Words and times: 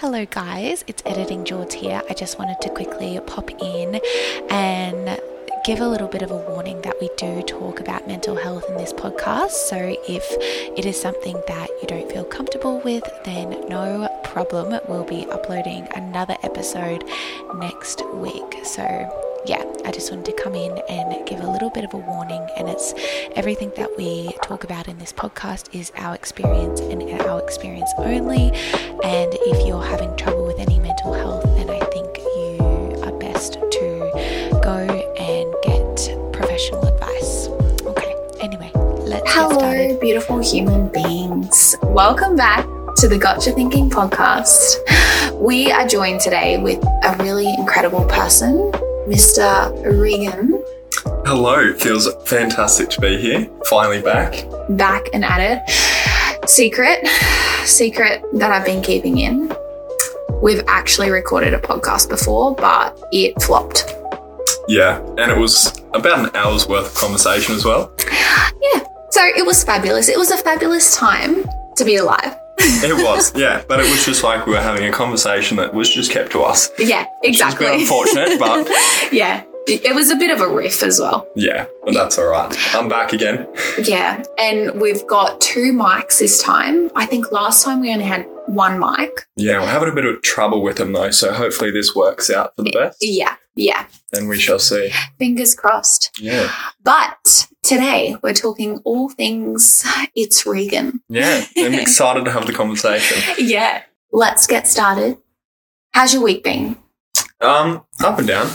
Hello, 0.00 0.24
guys, 0.24 0.82
it's 0.86 1.02
Editing 1.04 1.44
Jord 1.44 1.74
here. 1.74 2.00
I 2.08 2.14
just 2.14 2.38
wanted 2.38 2.58
to 2.62 2.70
quickly 2.70 3.20
pop 3.26 3.50
in 3.50 4.00
and 4.48 5.20
give 5.66 5.80
a 5.80 5.86
little 5.86 6.08
bit 6.08 6.22
of 6.22 6.30
a 6.30 6.38
warning 6.38 6.80
that 6.80 6.96
we 7.02 7.10
do 7.18 7.42
talk 7.42 7.80
about 7.80 8.08
mental 8.08 8.34
health 8.34 8.64
in 8.70 8.78
this 8.78 8.94
podcast. 8.94 9.50
So, 9.50 9.76
if 10.08 10.24
it 10.74 10.86
is 10.86 10.98
something 10.98 11.42
that 11.46 11.68
you 11.82 11.86
don't 11.86 12.10
feel 12.10 12.24
comfortable 12.24 12.80
with, 12.80 13.04
then 13.26 13.68
no 13.68 14.08
problem. 14.24 14.80
We'll 14.88 15.04
be 15.04 15.28
uploading 15.28 15.86
another 15.94 16.38
episode 16.44 17.04
next 17.56 18.02
week. 18.14 18.64
So, 18.64 18.82
yeah, 19.44 19.62
I 19.84 19.90
just 19.92 20.10
wanted 20.10 20.26
to 20.26 20.42
come 20.42 20.54
in 20.54 20.78
and 20.88 21.26
give 21.26 21.40
a 21.40 21.50
little 21.50 21.70
bit 21.70 21.84
of 21.84 21.94
a 21.94 21.96
warning. 21.96 22.46
And 22.56 22.68
it's 22.68 22.92
everything 23.34 23.72
that 23.76 23.90
we 23.96 24.32
talk 24.42 24.64
about 24.64 24.88
in 24.88 24.98
this 24.98 25.12
podcast 25.12 25.74
is 25.74 25.90
our 25.96 26.14
experience 26.14 26.80
and 26.80 27.02
our 27.22 27.40
experience 27.42 27.90
only. 27.98 28.52
And 29.02 29.32
if 29.32 29.66
you're 29.66 29.82
having 29.82 30.14
trouble 30.16 30.46
with 30.46 30.58
any 30.58 30.78
mental 30.80 31.14
health, 31.14 31.44
then 31.56 31.70
I 31.70 31.78
think 31.86 32.18
you 32.18 33.02
are 33.04 33.12
best 33.18 33.54
to 33.54 34.58
go 34.62 34.76
and 35.18 35.54
get 35.62 36.32
professional 36.32 36.84
advice. 36.86 37.48
Okay, 37.84 38.14
anyway, 38.40 38.70
let's 38.74 39.32
Hello, 39.32 39.98
beautiful 40.00 40.40
human 40.40 40.88
beings. 40.88 41.74
Welcome 41.82 42.36
back 42.36 42.66
to 42.96 43.08
the 43.08 43.16
Gotcha 43.18 43.52
Thinking 43.52 43.88
podcast. 43.88 44.76
We 45.40 45.72
are 45.72 45.86
joined 45.86 46.20
today 46.20 46.58
with 46.58 46.84
a 46.84 47.16
really 47.20 47.52
incredible 47.54 48.04
person, 48.04 48.70
Mr. 49.10 49.72
Reghan, 49.82 50.62
Hello, 51.26 51.72
feels 51.74 52.08
fantastic 52.26 52.88
to 52.90 53.00
be 53.00 53.18
here. 53.20 53.48
Finally 53.68 54.00
back. 54.02 54.44
back 54.70 55.08
and 55.12 55.24
at 55.24 55.40
it. 55.40 56.48
Secret, 56.48 57.04
secret 57.64 58.22
that 58.34 58.52
I've 58.52 58.64
been 58.64 58.80
keeping 58.82 59.18
in. 59.18 59.52
We've 60.40 60.62
actually 60.68 61.10
recorded 61.10 61.54
a 61.54 61.58
podcast 61.58 62.08
before, 62.08 62.54
but 62.54 62.96
it 63.10 63.40
flopped. 63.42 63.92
Yeah, 64.68 65.00
and 65.18 65.32
it 65.32 65.36
was 65.36 65.76
about 65.92 66.20
an 66.20 66.36
hour's 66.36 66.68
worth 66.68 66.86
of 66.86 66.94
conversation 66.94 67.56
as 67.56 67.64
well. 67.64 67.92
Yeah, 67.98 68.84
so 69.10 69.24
it 69.24 69.44
was 69.44 69.64
fabulous. 69.64 70.08
It 70.08 70.18
was 70.18 70.30
a 70.30 70.36
fabulous 70.36 70.94
time 70.96 71.44
to 71.76 71.84
be 71.84 71.96
alive. 71.96 72.36
It 72.82 73.04
was, 73.04 73.34
yeah, 73.36 73.62
but 73.68 73.80
it 73.80 73.90
was 73.90 74.04
just 74.04 74.22
like 74.22 74.46
we 74.46 74.52
were 74.52 74.60
having 74.60 74.84
a 74.86 74.92
conversation 74.92 75.56
that 75.58 75.72
was 75.74 75.92
just 75.92 76.10
kept 76.10 76.32
to 76.32 76.42
us. 76.42 76.70
Yeah, 76.78 77.06
exactly. 77.22 77.66
Unfortunate, 77.66 78.38
but 78.38 78.66
yeah, 79.12 79.44
it 79.66 79.94
was 79.94 80.10
a 80.10 80.16
bit 80.16 80.30
of 80.30 80.40
a 80.40 80.48
riff 80.48 80.82
as 80.82 80.98
well. 81.00 81.26
yeah, 81.36 81.66
but 81.84 81.94
that's 81.94 82.18
all 82.18 82.26
right. 82.28 82.54
I'm 82.74 82.88
back 82.88 83.12
again. 83.12 83.46
Yeah, 83.82 84.22
and 84.38 84.80
we've 84.80 85.06
got 85.06 85.40
two 85.40 85.72
mics 85.72 86.18
this 86.18 86.42
time. 86.42 86.90
I 86.94 87.06
think 87.06 87.30
last 87.32 87.64
time 87.64 87.80
we 87.80 87.92
only 87.92 88.04
had 88.04 88.26
one 88.46 88.78
mic. 88.78 89.26
Yeah, 89.36 89.60
we're 89.60 89.66
having 89.68 89.88
a 89.90 89.94
bit 89.94 90.04
of 90.04 90.20
trouble 90.22 90.62
with 90.62 90.76
them 90.76 90.92
though, 90.92 91.10
so 91.10 91.32
hopefully 91.32 91.70
this 91.70 91.94
works 91.94 92.30
out 92.30 92.56
for 92.56 92.62
the 92.62 92.72
best, 92.72 92.98
Yeah, 93.00 93.36
yeah, 93.54 93.86
and 94.12 94.28
we 94.28 94.38
shall 94.38 94.58
see. 94.58 94.92
fingers 95.18 95.54
crossed. 95.54 96.10
Yeah, 96.20 96.50
But 96.82 97.46
today 97.62 98.16
we're 98.22 98.32
talking 98.34 98.78
all 98.84 99.08
things 99.08 99.84
it's 100.14 100.44
Reghan. 100.44 101.00
yeah, 101.08 101.44
I'm 101.56 101.74
excited 101.86 102.24
to 102.24 102.30
have 102.32 102.46
the 102.46 102.52
conversation. 102.52 103.22
Yeah. 103.38 103.82
Let's 104.12 104.46
get 104.46 104.66
started. 104.66 105.18
How's 105.92 106.12
your 106.14 106.22
week 106.22 106.42
been? 106.42 106.76
Um, 107.40 107.84
up 108.02 108.18
and 108.18 108.26
down. 108.26 108.46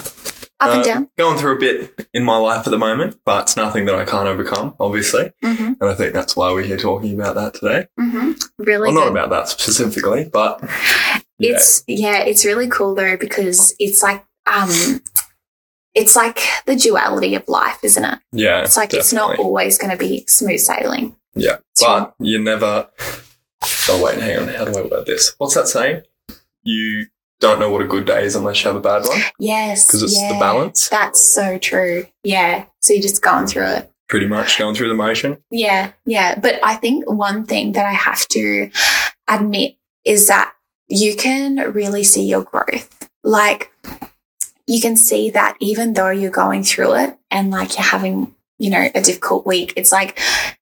Up 0.59 0.70
and 0.72 0.81
Uh, 0.81 0.84
down? 0.84 1.09
Going 1.17 1.38
through 1.38 1.56
a 1.56 1.59
bit 1.59 2.08
in 2.14 2.23
my 2.23 2.36
life 2.38 2.67
at 2.67 2.72
the 2.72 2.78
moment, 2.78 3.17
but 3.25 3.44
it's 3.44 3.56
nothing 3.56 3.86
that 3.86 3.95
I 3.95 4.03
can't 4.06 4.28
overcome, 4.28 4.75
obviously. 4.80 5.31
Mm-hmm. 5.44 5.73
And 5.80 5.84
I 5.90 5.94
think 5.94 6.14
that's 6.14 6.36
why 6.36 6.52
we're 6.52 6.64
here 6.64 6.78
talking 6.78 7.14
about 7.19 7.36
that 7.36 7.53
today. 7.53 7.88
Mm-hmm. 8.00 8.31
Really 8.64 8.94
Well, 8.94 9.06
not 9.06 9.12
about 9.12 9.30
that 9.30 9.47
specifically, 9.47 10.30
but 10.31 10.59
yeah, 11.40 11.52
It's 11.56 11.84
yeah, 11.88 12.19
it's 12.23 12.44
really 12.45 12.67
cool 12.67 12.95
though 12.95 13.16
because 13.17 13.73
it's 13.80 14.03
like 14.03 14.25
um 14.45 15.02
it's 15.95 16.15
like 16.15 16.39
the 16.65 16.75
duality 16.75 17.35
of 17.35 17.47
life, 17.47 17.79
isn't 17.83 18.03
it? 18.03 18.19
yeah, 18.31 18.61
It's 18.61 18.77
like 18.77 18.94
it's 18.94 19.13
not 19.13 19.39
always 19.39 19.78
going 19.78 19.91
to 19.91 19.97
be 19.97 20.25
smooth 20.28 20.59
sailing. 20.59 21.16
yeah, 21.35 21.57
but 21.81 22.13
you 22.19 22.38
never. 22.39 22.88
Oh 23.89 24.03
wait, 24.03 24.19
hang 24.19 24.38
on. 24.39 24.47
How 24.50 24.66
do 24.66 24.78
I 24.78 24.81
word 24.84 25.05
this? 25.05 25.34
What's 25.38 25.55
that 25.55 25.67
saying? 25.67 26.01
You 26.63 27.05
don't 27.39 27.59
know 27.59 27.69
what 27.69 27.81
a 27.81 27.88
good 27.88 28.05
day 28.05 28.23
is 28.23 28.35
unless 28.35 28.63
you 28.63 28.67
have 28.69 28.75
a 28.78 28.81
bad 28.81 29.03
one, 29.07 29.19
Yes. 29.39 29.85
because 29.88 30.03
it's 30.03 30.17
yeah. 30.19 30.34
the 30.34 30.39
balance. 30.39 30.89
That's 30.89 31.22
so 31.34 31.57
true. 31.57 32.05
Yeah. 32.23 32.66
So 32.81 32.94
you're 32.94 33.01
just 33.01 33.22
going 33.22 33.47
through 33.47 33.67
it. 33.67 33.91
Pretty 34.07 34.28
much 34.28 34.57
going 34.59 34.75
through 34.75 34.88
the 34.89 34.94
motion. 34.95 35.38
Yeah. 35.51 35.91
Yeah. 36.05 36.39
But 36.39 36.59
I 36.63 36.75
think 36.75 37.09
one 37.09 37.45
thing 37.45 37.72
that 37.73 37.85
I 37.85 37.91
have 37.94 38.28
to 38.29 38.69
admit 39.28 39.75
is 40.05 40.28
that 40.28 40.53
you 40.88 41.16
can 41.16 41.55
really 41.73 42.03
see 42.03 42.23
your 42.25 42.44
growth. 42.44 43.09
Like 43.23 43.72
you 44.68 44.81
can 44.81 44.96
see 44.98 45.30
that 45.31 45.56
even 45.59 45.94
though 45.94 46.09
you're 46.09 46.31
going 46.31 46.64
through 46.64 46.96
it 46.96 47.18
and 47.31 47.52
like 47.52 47.76
you're 47.76 47.84
having, 47.86 48.34
you 48.58 48.70
know, 48.70 48.88
a 48.96 49.02
difficult 49.02 49.46
week, 49.46 49.74
it's 49.76 49.92
like 49.92 50.20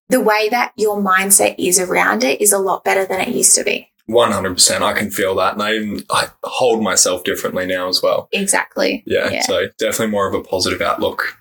the 0.09 0.19
way 0.22 0.50
that 0.50 0.74
your 0.75 0.97
mindset 1.02 1.56
is 1.58 1.80
around 1.80 2.24
it 2.24 2.41
is 2.41 2.52
a 2.52 2.59
lot 2.59 2.84
better 2.84 3.06
than 3.06 3.22
it 3.22 3.30
used 3.30 3.56
to 3.56 3.64
be. 3.64 3.90
One 4.06 4.34
hundred 4.34 4.56
percent. 4.56 4.84
I 4.84 4.91
can 4.91 5.09
feel 5.09 5.34
that, 5.36 5.53
and 5.53 5.64
I 5.64 5.75
even 5.75 6.03
I 6.09 6.28
hold 6.44 6.84
myself 6.84 7.24
differently 7.24 7.66
now 7.66 7.88
as 7.88 8.02
well. 8.03 8.28
Exactly. 8.34 9.02
Yeah, 9.06 9.30
Yeah. 9.30 9.41
so 9.44 9.68
definitely 9.80 10.08
more 10.12 10.28
of 10.28 10.34
a 10.34 10.44
positive 10.44 10.81
outlook 10.81 11.38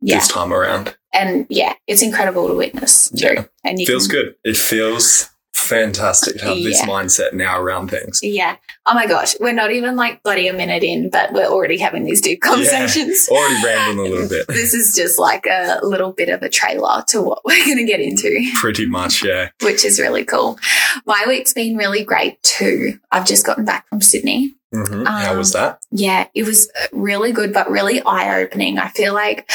Yeah. 0.00 0.18
this 0.18 0.28
time 0.28 0.52
around. 0.52 0.96
And 1.12 1.44
yeah, 1.48 1.74
it's 1.88 2.02
incredible 2.02 2.46
to 2.46 2.54
witness 2.54 3.08
too. 3.10 3.26
Yeah. 3.34 3.44
And 3.64 3.80
you 3.80 3.86
Feels 3.86 4.06
can 4.06 4.14
good. 4.16 4.34
It 4.44 4.56
feels 4.56 5.28
fantastic 5.54 6.38
to 6.38 6.44
have 6.46 6.56
this 6.56 6.82
mindset 6.82 7.32
now 7.32 7.58
around 7.58 7.88
things. 7.90 8.20
Yeah. 8.22 8.56
Oh 8.86 8.94
my 8.94 9.06
gosh. 9.06 9.34
We're 9.40 9.52
not 9.52 9.70
even 9.72 9.96
like 9.96 10.22
bloody 10.22 10.48
a 10.48 10.52
minute 10.52 10.82
in, 10.82 11.10
but 11.10 11.32
we're 11.32 11.46
already 11.46 11.78
having 11.78 12.04
these 12.04 12.20
deep 12.20 12.42
conversations. 12.42 13.28
Already 13.30 13.64
rambling 13.64 14.06
a 14.06 14.10
little 14.10 14.28
bit. 14.28 14.46
This 14.48 14.74
is 14.74 14.94
just 14.94 15.18
like 15.18 15.46
a 15.46 15.80
little 15.82 16.12
bit 16.12 16.28
of 16.28 16.42
a 16.42 16.48
trailer 16.48 17.02
to 17.08 17.22
what 17.22 17.44
we're 17.44 17.64
going 17.64 17.78
to 17.78 17.84
get 17.84 18.00
into, 18.00 18.50
Pretty 18.56 18.86
much, 18.86 19.24
yeah. 19.24 19.50
which 19.62 19.84
is 19.84 19.98
really 20.00 20.24
cool. 20.24 20.58
My 21.06 21.24
week's 21.26 21.52
been 21.52 21.76
really 21.76 22.04
great 22.04 22.42
too. 22.42 22.98
I've 23.10 23.26
just 23.26 23.46
gotten 23.46 23.64
back 23.64 23.88
from 23.88 24.00
Sydney. 24.00 24.54
hmm 24.72 25.04
How 25.04 25.36
was 25.36 25.52
that? 25.52 25.80
Yeah, 25.90 26.26
it 26.34 26.44
was 26.44 26.70
really 26.92 27.32
good, 27.32 27.52
but 27.52 27.70
really 27.70 28.02
eye 28.04 28.40
opening. 28.42 28.78
I 28.78 28.88
feel 28.88 29.14
like 29.14 29.50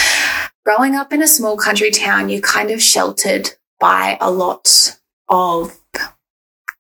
growing 0.66 0.96
up 0.96 1.14
in 1.14 1.22
a 1.22 1.28
small 1.28 1.58
country 1.58 1.92
town, 1.92 2.30
you're 2.30 2.42
kind 2.42 2.72
of 2.72 2.82
sheltered 2.82 3.52
by 3.80 4.18
a 4.20 4.32
lot 4.32 4.98
of 5.30 5.79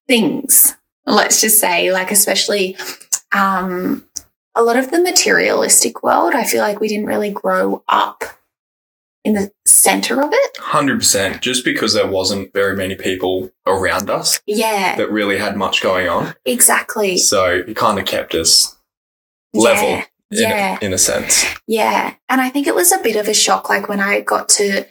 things. 0.10 0.76
Let's 1.06 1.40
just 1.40 1.60
say, 1.60 1.92
like, 1.94 2.12
especially 2.12 2.76
um, 3.32 4.06
a 4.56 4.62
lot 4.64 4.76
of 4.76 4.92
the 4.92 5.00
materialistic 5.02 6.04
world. 6.04 6.34
I 6.36 6.44
feel 6.44 6.62
like 6.62 6.82
we 6.82 6.90
didn't 6.90 7.06
really 7.06 7.32
grow 7.32 7.84
up 7.88 8.24
in 9.24 9.34
the 9.34 9.52
center 9.66 10.22
of 10.22 10.30
it. 10.34 10.58
100%. 10.58 11.42
Just 11.42 11.64
because 11.64 11.94
there 11.94 12.08
wasn't 12.08 12.52
very 12.54 12.76
many 12.76 12.96
people 12.96 13.52
around 13.68 14.10
us 14.10 14.40
Yeah, 14.48 14.96
that 14.98 15.12
really 15.12 15.38
had 15.38 15.56
much 15.58 15.82
going 15.82 16.08
on. 16.10 16.36
exactly. 16.46 17.18
So 17.18 17.46
it 17.68 17.76
kind 17.76 18.00
of 18.00 18.06
kept 18.06 18.34
us 18.34 18.76
level 19.54 19.90
Yeah. 19.90 20.06
in, 20.32 20.38
Yeah. 20.40 20.78
a, 20.82 20.86
in 20.86 20.94
a 20.94 20.98
sense. 20.98 21.46
Yeah. 21.68 22.14
And 22.30 22.40
I 22.42 22.50
think 22.50 22.66
it 22.68 22.76
was 22.76 22.92
a 22.92 23.00
bit 23.00 23.16
of 23.16 23.28
a 23.28 23.34
shock. 23.34 23.68
Like 23.70 23.90
when 23.90 24.00
I 24.00 24.22
got 24.22 24.48
to 24.50 24.86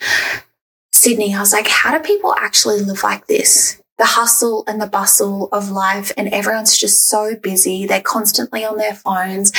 Sydney, 0.93 1.35
I 1.35 1.41
was 1.41 1.53
like, 1.53 1.69
how 1.69 1.97
do 1.97 2.03
people 2.05 2.35
actually 2.39 2.81
live 2.81 3.03
like 3.03 3.27
this? 3.29 3.81
The 3.99 4.07
hustle 4.07 4.65
and 4.67 4.81
the 4.81 4.87
bustle 4.87 5.49
of 5.51 5.71
life, 5.71 6.13
and 6.17 6.29
everyone's 6.29 6.79
just 6.79 7.09
so 7.09 7.35
busy. 7.35 7.87
They're 7.87 8.01
constantly 8.01 8.65
on 8.65 8.77
their 8.77 8.95
phones. 8.95 9.53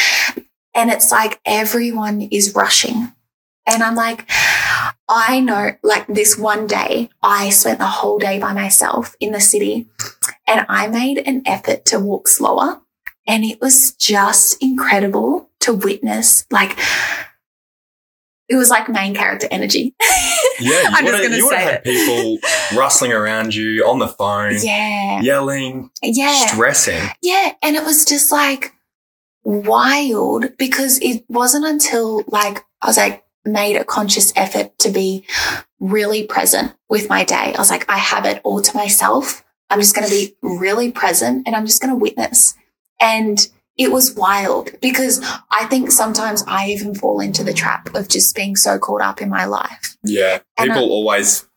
And 0.73 0.89
it's 0.89 1.11
like 1.11 1.41
everyone 1.45 2.21
is 2.21 2.55
rushing. 2.55 3.11
And 3.65 3.83
I'm 3.83 3.95
like, 3.95 4.29
I 5.07 5.39
know, 5.41 5.71
like 5.83 6.07
this 6.07 6.37
one 6.37 6.67
day, 6.67 7.09
I 7.21 7.49
spent 7.49 7.79
the 7.79 7.85
whole 7.85 8.17
day 8.17 8.39
by 8.39 8.53
myself 8.53 9.15
in 9.19 9.31
the 9.31 9.39
city 9.39 9.87
and 10.47 10.65
I 10.69 10.87
made 10.87 11.19
an 11.19 11.43
effort 11.45 11.85
to 11.85 11.99
walk 11.99 12.27
slower. 12.27 12.81
And 13.27 13.43
it 13.43 13.61
was 13.61 13.93
just 13.93 14.61
incredible 14.61 15.49
to 15.59 15.73
witness. 15.73 16.45
Like, 16.49 16.79
it 18.49 18.55
was 18.55 18.69
like 18.69 18.89
main 18.89 19.15
character 19.15 19.47
energy. 19.51 19.95
Yeah, 20.61 20.71
you 20.81 20.89
I'm 20.91 21.05
just 21.05 21.23
you 21.37 21.45
would 21.45 21.51
say 21.51 21.55
have 21.61 21.67
it. 21.69 21.71
had 21.75 21.83
people 21.85 22.37
rustling 22.77 23.13
around 23.13 23.55
you 23.55 23.85
on 23.87 23.99
the 23.99 24.09
phone, 24.09 24.57
yeah. 24.61 25.21
yelling, 25.21 25.89
Yeah. 26.03 26.47
stressing. 26.47 27.01
Yeah. 27.21 27.53
And 27.61 27.77
it 27.77 27.83
was 27.85 28.03
just 28.03 28.29
like 28.29 28.73
wild 29.43 30.57
because 30.57 30.99
it 31.01 31.23
wasn't 31.29 31.65
until 31.65 32.23
like 32.27 32.65
I 32.81 32.87
was 32.87 32.97
like 32.97 33.23
made 33.45 33.77
a 33.77 33.85
conscious 33.85 34.33
effort 34.35 34.77
to 34.79 34.89
be 34.89 35.25
really 35.79 36.25
present 36.25 36.73
with 36.89 37.07
my 37.09 37.23
day. 37.23 37.53
I 37.55 37.57
was 37.57 37.69
like, 37.71 37.89
I 37.89 37.97
have 37.97 38.25
it 38.25 38.41
all 38.43 38.61
to 38.61 38.75
myself. 38.77 39.45
I'm 39.69 39.79
just 39.79 39.95
going 39.95 40.07
to 40.07 40.13
be 40.13 40.35
really 40.41 40.91
present 40.91 41.47
and 41.47 41.55
I'm 41.55 41.65
just 41.65 41.81
going 41.81 41.93
to 41.93 41.97
witness. 41.97 42.55
And 42.99 43.47
it 43.79 43.91
was 43.93 44.13
wild 44.13 44.69
because 44.81 45.25
I 45.49 45.65
think 45.65 45.89
sometimes 45.89 46.43
I 46.45 46.67
even 46.67 46.93
fall 46.93 47.21
into 47.21 47.43
the 47.45 47.53
trap 47.53 47.95
of 47.95 48.09
just 48.09 48.35
being 48.35 48.55
so 48.57 48.77
caught 48.77 49.01
up 49.01 49.21
in 49.21 49.29
my 49.29 49.45
life. 49.45 49.95
Yeah, 50.03 50.39
And 50.57 50.69
people 50.69 50.89
always 50.91 51.47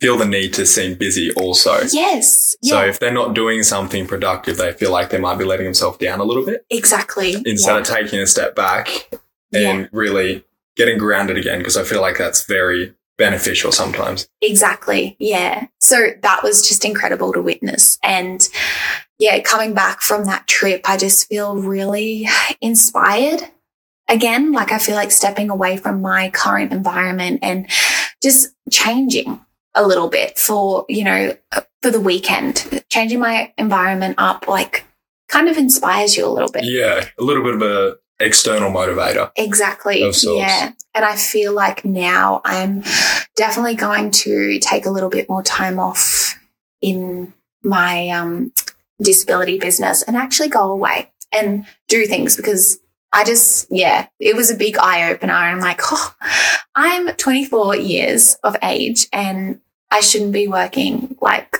feel 0.00 0.16
the 0.16 0.24
need 0.24 0.54
to 0.54 0.66
seem 0.66 0.96
busy 0.96 1.32
also. 1.32 1.80
Yes. 1.90 2.54
So 2.62 2.80
Yeah. 2.80 2.88
if 2.88 3.00
they're 3.00 3.12
not 3.12 3.34
doing 3.34 3.64
something 3.64 4.06
productive, 4.06 4.56
they 4.56 4.72
feel 4.72 4.92
like 4.92 5.10
they 5.10 5.18
might 5.18 5.36
be 5.36 5.44
letting 5.44 5.64
themselves 5.64 5.98
down 5.98 6.20
a 6.20 6.24
little 6.24 6.44
bit 6.46 6.64
exactly. 6.70 7.34
instead 7.44 7.72
yeah. 7.72 7.78
of 7.78 7.86
taking 7.86 8.20
a 8.20 8.26
step 8.26 8.54
back 8.54 9.08
and 9.52 9.80
Yeah. 9.82 9.86
really 9.92 10.44
getting 10.76 10.96
grounded 10.96 11.36
again. 11.36 11.58
Because 11.58 11.76
I 11.76 11.82
feel 11.82 12.00
like 12.00 12.18
that's 12.18 12.44
very 12.46 12.94
beneficial 13.16 13.72
sometimes. 13.72 14.28
Exactly. 14.42 15.16
Yeah. 15.18 15.66
So 15.80 16.08
that 16.22 16.42
was 16.42 16.66
just 16.66 16.84
incredible 16.84 17.32
to 17.32 17.42
witness. 17.42 17.98
And 18.02 18.46
yeah, 19.18 19.40
coming 19.40 19.74
back 19.74 20.00
from 20.00 20.24
that 20.24 20.46
trip, 20.46 20.82
I 20.88 20.96
just 20.96 21.28
feel 21.28 21.56
really 21.56 22.28
inspired 22.60 23.42
again. 24.08 24.52
Like 24.52 24.72
I 24.72 24.78
feel 24.78 24.96
like 24.96 25.10
stepping 25.10 25.50
away 25.50 25.76
from 25.76 26.02
my 26.02 26.30
current 26.30 26.72
environment 26.72 27.40
and 27.42 27.70
just 28.22 28.54
changing 28.70 29.40
a 29.74 29.86
little 29.86 30.08
bit 30.08 30.38
for, 30.38 30.84
you 30.88 31.04
know, 31.04 31.36
for 31.82 31.90
the 31.90 32.00
weekend, 32.00 32.84
changing 32.88 33.20
my 33.20 33.52
environment 33.58 34.16
up, 34.18 34.48
like 34.48 34.84
kind 35.28 35.48
of 35.48 35.56
inspires 35.56 36.16
you 36.16 36.26
a 36.26 36.28
little 36.28 36.50
bit. 36.50 36.64
Yeah, 36.64 37.08
a 37.18 37.22
little 37.22 37.42
bit 37.42 37.54
of 37.54 37.62
a 37.62 37.96
external 38.20 38.70
motivator. 38.70 39.30
Exactly. 39.36 40.02
Of 40.02 40.14
sorts. 40.16 40.40
Yeah. 40.40 40.72
And 40.94 41.04
I 41.04 41.16
feel 41.16 41.52
like 41.52 41.84
now 41.84 42.40
I'm 42.44 42.82
definitely 43.36 43.74
going 43.74 44.10
to 44.12 44.58
take 44.60 44.86
a 44.86 44.90
little 44.90 45.10
bit 45.10 45.28
more 45.28 45.42
time 45.42 45.78
off 45.80 46.38
in 46.80 47.32
my 47.62 48.08
um, 48.10 48.52
disability 49.02 49.58
business 49.58 50.02
and 50.02 50.16
actually 50.16 50.48
go 50.48 50.70
away 50.70 51.10
and 51.32 51.66
do 51.88 52.06
things 52.06 52.36
because 52.36 52.78
I 53.12 53.24
just, 53.24 53.66
yeah, 53.70 54.06
it 54.20 54.36
was 54.36 54.50
a 54.50 54.54
big 54.56 54.76
eye 54.78 55.10
opener. 55.10 55.32
I'm 55.34 55.60
like, 55.60 55.80
oh, 55.90 56.14
I'm 56.74 57.08
24 57.16 57.76
years 57.76 58.36
of 58.44 58.56
age 58.62 59.08
and 59.12 59.60
I 59.90 60.00
shouldn't 60.00 60.32
be 60.32 60.46
working 60.48 61.16
like 61.20 61.56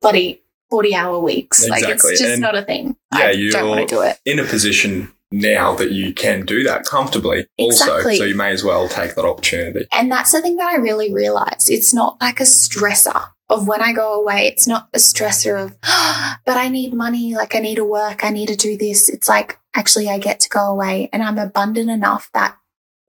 bloody 0.00 0.42
40 0.70 0.94
hour 0.94 1.18
weeks. 1.18 1.68
Like 1.68 1.82
Exactly. 1.82 2.12
it's 2.12 2.20
just 2.20 2.32
And 2.32 2.40
not 2.40 2.56
a 2.56 2.62
thing. 2.62 2.96
yeah, 3.14 3.26
I 3.26 3.30
you're- 3.32 3.50
don't 3.52 3.68
want 3.68 3.88
to 3.88 3.94
do 3.94 4.00
it. 4.02 4.18
In 4.24 4.38
a 4.38 4.44
position 4.44 5.12
now 5.32 5.74
that 5.74 5.92
you 5.92 6.12
can 6.12 6.44
do 6.44 6.62
that 6.64 6.84
comfortably 6.84 7.46
also. 7.58 8.02
So 8.02 8.24
you 8.24 8.34
may 8.34 8.50
as 8.50 8.62
well 8.62 8.88
take 8.88 9.14
that 9.14 9.24
opportunity. 9.24 9.86
And 9.92 10.10
that's 10.10 10.32
the 10.32 10.42
thing 10.42 10.56
that 10.56 10.72
I 10.72 10.76
really 10.76 11.12
realized. 11.12 11.70
It's 11.70 11.94
not 11.94 12.20
like 12.20 12.40
a 12.40 12.44
stressor 12.44 13.28
of 13.48 13.68
when 13.68 13.82
I 13.82 13.92
go 13.92 14.20
away. 14.20 14.46
It's 14.46 14.66
not 14.66 14.88
a 14.94 14.98
stressor 14.98 15.62
of, 15.62 15.76
but 16.44 16.56
I 16.56 16.68
need 16.68 16.94
money. 16.94 17.34
Like 17.34 17.54
I 17.54 17.58
need 17.58 17.76
to 17.76 17.84
work. 17.84 18.24
I 18.24 18.30
need 18.30 18.48
to 18.48 18.56
do 18.56 18.76
this. 18.76 19.08
It's 19.08 19.28
like, 19.28 19.58
actually, 19.74 20.08
I 20.08 20.18
get 20.18 20.40
to 20.40 20.48
go 20.48 20.66
away 20.66 21.08
and 21.12 21.22
I'm 21.22 21.38
abundant 21.38 21.90
enough 21.90 22.30
that 22.34 22.56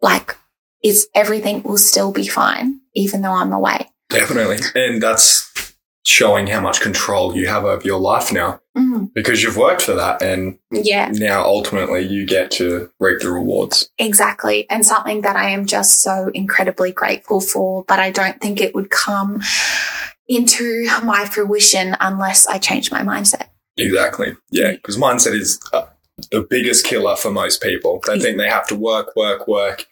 like 0.02 0.36
it's 0.82 1.08
everything 1.16 1.64
will 1.64 1.78
still 1.78 2.12
be 2.12 2.28
fine, 2.28 2.82
even 2.94 3.22
though 3.22 3.32
I'm 3.32 3.54
away. 3.54 3.90
Definitely. 4.10 4.60
And 4.76 5.02
that's 5.02 5.52
showing 6.06 6.48
how 6.48 6.60
much 6.62 6.82
control 6.82 7.36
you 7.36 7.48
have 7.48 7.64
over 7.66 7.86
your 7.86 8.00
life 8.00 8.32
now 8.32 8.60
Mm, 8.76 9.14
because 9.14 9.44
you've 9.44 9.56
worked 9.58 9.84
for 9.84 9.94
that 9.94 10.24
and 10.24 10.58
yeah, 10.72 11.12
now 11.14 11.44
ultimately 11.44 12.02
you 12.02 12.26
get 12.26 12.50
to 12.50 12.90
reap 13.00 13.20
the 13.20 13.30
rewards. 13.30 13.88
exactly. 14.00 14.68
And 14.68 14.84
something 14.84 15.22
that 15.22 15.36
I 15.36 15.52
am 15.52 15.68
just 15.68 16.02
so 16.02 16.32
incredibly 16.34 16.92
grateful 16.92 17.40
for, 17.40 17.86
but 17.88 18.00
I 18.00 18.10
don't 18.10 18.42
think 18.42 18.60
it 18.60 18.74
would 18.74 18.90
come 18.90 19.44
into 20.28 20.88
my 21.04 21.26
fruition 21.26 21.96
unless 22.00 22.48
I 22.48 22.58
change 22.58 22.92
my 22.92 23.02
mindset. 23.02 23.50
Exactly. 23.78 24.36
Yeah. 24.50 24.72
Because 24.72 24.98
mindset 24.98 25.34
is 25.34 25.60
uh, 25.72 25.86
the 26.32 26.42
biggest 26.42 26.84
killer 26.84 27.16
for 27.16 27.30
most 27.30 27.62
people. 27.62 28.02
They 28.08 28.20
think 28.20 28.38
they 28.38 28.50
have 28.50 28.68
to 28.70 28.76
work, 28.76 29.16
work, 29.16 29.48
work. 29.48 29.86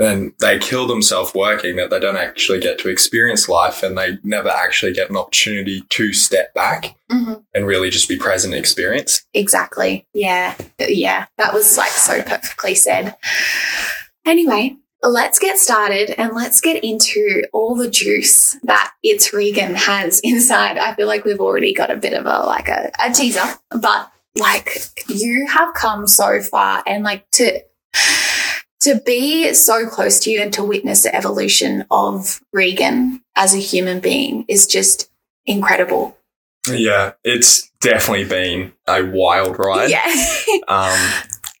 And 0.00 0.32
they 0.40 0.58
kill 0.58 0.86
themselves 0.86 1.34
working 1.34 1.76
that 1.76 1.90
they 1.90 2.00
don't 2.00 2.16
actually 2.16 2.58
get 2.58 2.78
to 2.80 2.88
experience 2.88 3.48
life 3.48 3.82
and 3.82 3.98
they 3.98 4.16
never 4.24 4.48
actually 4.48 4.94
get 4.94 5.10
an 5.10 5.16
opportunity 5.16 5.82
to 5.90 6.12
step 6.14 6.54
back 6.54 6.96
Mhm. 7.12 7.44
and 7.54 7.66
really 7.66 7.90
just 7.90 8.08
be 8.08 8.16
present 8.16 8.54
and 8.54 8.58
experience. 8.58 9.22
Exactly. 9.34 10.06
Yeah. 10.14 10.54
Yeah. 10.78 11.26
That 11.36 11.52
was 11.52 11.76
like 11.76 11.90
so 11.90 12.22
perfectly 12.22 12.74
said. 12.74 13.14
Anyway, 14.26 14.76
let's 15.02 15.38
get 15.38 15.58
started 15.58 16.10
and 16.18 16.34
let's 16.34 16.60
get 16.60 16.82
into 16.84 17.42
all 17.52 17.74
the 17.74 17.90
juice 17.90 18.56
that 18.64 18.92
It's 19.02 19.30
Reghan 19.30 19.74
has 19.74 20.20
inside. 20.24 20.78
I 20.78 20.94
feel 20.94 21.06
like 21.08 21.24
we've 21.24 21.40
already 21.40 21.72
got 21.74 21.90
a 21.90 21.96
bit 21.96 22.12
of 22.12 22.26
a 22.26 22.38
like 22.46 22.68
a, 22.68 22.90
a 23.04 23.12
teaser, 23.12 23.42
but 23.70 24.10
like 24.36 24.78
you 25.08 25.46
have 25.48 25.74
come 25.74 26.06
so 26.06 26.40
far 26.40 26.82
and 26.86 27.02
like 27.02 27.28
to 27.32 27.60
to 28.80 29.00
be 29.04 29.52
so 29.54 29.86
close 29.86 30.18
to 30.20 30.30
you 30.30 30.40
and 30.40 30.52
to 30.54 30.64
witness 30.64 31.02
the 31.02 31.14
evolution 31.14 31.84
of 31.90 32.40
Reghan 32.54 33.20
as 33.36 33.54
a 33.54 33.58
human 33.58 34.00
being 34.00 34.44
is 34.48 34.66
just 34.66 35.10
incredible. 35.46 36.16
Yeah. 36.68 37.12
It's 37.24 37.70
definitely 37.80 38.24
been 38.24 38.72
a 38.86 39.04
wild 39.04 39.58
ride. 39.58 39.90
Yeah. 39.90 40.04
Um, 40.68 41.10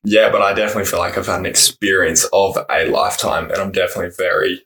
yeah, 0.04 0.30
but 0.30 0.40
I 0.40 0.52
definitely 0.54 0.84
feel 0.84 1.00
like 1.00 1.18
I've 1.18 1.26
had 1.26 1.40
an 1.40 1.46
experience 1.46 2.24
of 2.32 2.56
a 2.70 2.86
lifetime 2.86 3.50
and 3.50 3.58
I'm 3.58 3.72
definitely 3.72 4.12
very 4.16 4.62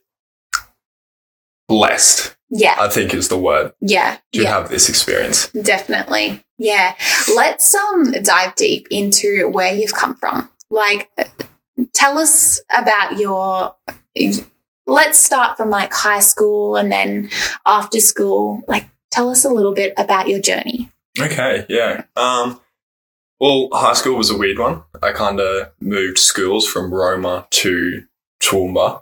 blessed, 1.67 2.35
yeah. 2.49 2.75
I 2.79 2.89
think 2.89 3.13
is 3.13 3.27
the 3.27 3.37
word, 3.37 3.73
Yeah. 3.81 4.17
to 4.33 4.43
yeah. 4.43 4.49
have 4.49 4.69
this 4.69 4.87
experience. 4.87 5.49
Definitely. 5.49 6.43
Yeah. 6.57 6.95
Let's 7.35 7.73
um 7.73 8.11
dive 8.23 8.55
deep 8.55 8.87
into 8.91 9.49
where 9.49 9.73
you've 9.73 9.93
come 9.93 10.15
from. 10.15 10.49
Like 10.69 11.09
tell 11.93 12.17
us 12.17 12.61
about 12.75 13.17
your 13.17 13.75
let's 14.87 15.19
start 15.19 15.57
from 15.57 15.69
like 15.69 15.93
high 15.93 16.19
school 16.19 16.75
and 16.75 16.91
then 16.91 17.29
after 17.65 17.99
school. 17.99 18.61
Like 18.67 18.87
tell 19.11 19.29
us 19.29 19.45
a 19.45 19.49
little 19.49 19.73
bit 19.73 19.93
about 19.97 20.27
your 20.27 20.39
journey. 20.39 20.91
Okay, 21.19 21.65
yeah. 21.69 22.03
Um, 22.15 22.59
well, 23.39 23.69
high 23.71 23.93
school 23.93 24.17
was 24.17 24.29
a 24.29 24.37
weird 24.37 24.59
one. 24.59 24.83
I 25.01 25.11
kind 25.11 25.39
of 25.39 25.71
moved 25.79 26.19
schools 26.19 26.67
from 26.67 26.93
Roma 26.93 27.47
to 27.51 28.03
Toowoomba, 28.41 29.01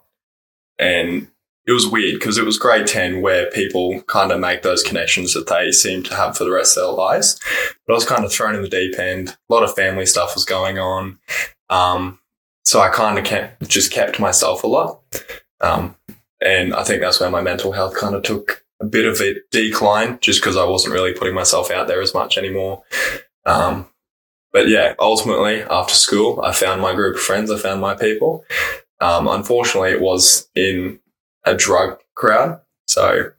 and 0.79 1.27
it 1.65 1.71
was 1.71 1.87
weird 1.87 2.19
because 2.19 2.37
it 2.37 2.45
was 2.45 2.57
grade 2.57 2.87
10 2.87 3.21
where 3.21 3.49
people 3.51 4.01
kind 4.03 4.31
of 4.31 4.39
make 4.39 4.63
those 4.63 4.83
connections 4.83 5.33
that 5.33 5.47
they 5.47 5.71
seem 5.71 6.03
to 6.03 6.15
have 6.15 6.37
for 6.37 6.43
the 6.43 6.51
rest 6.51 6.77
of 6.77 6.83
their 6.83 6.93
lives. 6.93 7.39
But 7.87 7.93
I 7.93 7.95
was 7.95 8.05
kind 8.05 8.25
of 8.25 8.31
thrown 8.31 8.55
in 8.55 8.61
the 8.61 8.69
deep 8.69 8.99
end. 8.99 9.29
A 9.49 9.53
lot 9.53 9.63
of 9.63 9.73
family 9.73 10.05
stuff 10.05 10.35
was 10.35 10.45
going 10.45 10.77
on. 10.77 11.19
Um, 11.69 12.19
so 12.73 12.81
I 12.81 12.89
kind 12.89 13.19
of 13.19 13.23
kept, 13.23 13.69
just 13.69 13.91
kept 13.91 14.19
myself 14.19 14.63
a 14.63 14.67
lot. 14.67 14.99
Um, 15.61 15.95
and 16.41 16.73
I 16.73 16.83
think 16.83 17.01
that's 17.01 17.19
where 17.19 17.29
my 17.29 17.39
mental 17.39 17.71
health 17.71 17.95
kind 17.95 18.15
of 18.15 18.23
took 18.23 18.65
a 18.81 18.85
bit 18.85 19.05
of 19.05 19.21
a 19.21 19.35
decline 19.51 20.17
just 20.21 20.41
because 20.41 20.57
I 20.57 20.65
wasn't 20.65 20.95
really 20.95 21.13
putting 21.13 21.35
myself 21.35 21.69
out 21.69 21.87
there 21.87 22.01
as 22.01 22.15
much 22.15 22.35
anymore. 22.35 22.81
Um, 23.45 23.85
but 24.51 24.69
yeah, 24.69 24.95
ultimately 24.97 25.61
after 25.61 25.93
school, 25.93 26.41
I 26.41 26.51
found 26.51 26.81
my 26.81 26.95
group 26.95 27.17
of 27.17 27.21
friends. 27.21 27.51
I 27.51 27.59
found 27.59 27.79
my 27.79 27.93
people. 27.93 28.43
Um, 28.99 29.27
unfortunately, 29.27 29.91
it 29.91 30.01
was 30.01 30.49
in 30.55 30.99
a 31.45 31.53
drug 31.53 31.99
crowd. 32.15 32.59
So 32.87 33.33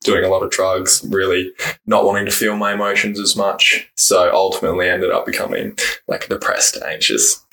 doing 0.00 0.24
a 0.24 0.28
lot 0.28 0.42
of 0.42 0.50
drugs, 0.50 1.04
really 1.10 1.52
not 1.84 2.06
wanting 2.06 2.24
to 2.24 2.32
feel 2.32 2.56
my 2.56 2.72
emotions 2.72 3.20
as 3.20 3.36
much. 3.36 3.90
So 3.96 4.32
ultimately 4.32 4.88
ended 4.88 5.10
up 5.10 5.26
becoming 5.26 5.76
like 6.08 6.30
depressed, 6.30 6.78
anxious 6.82 7.44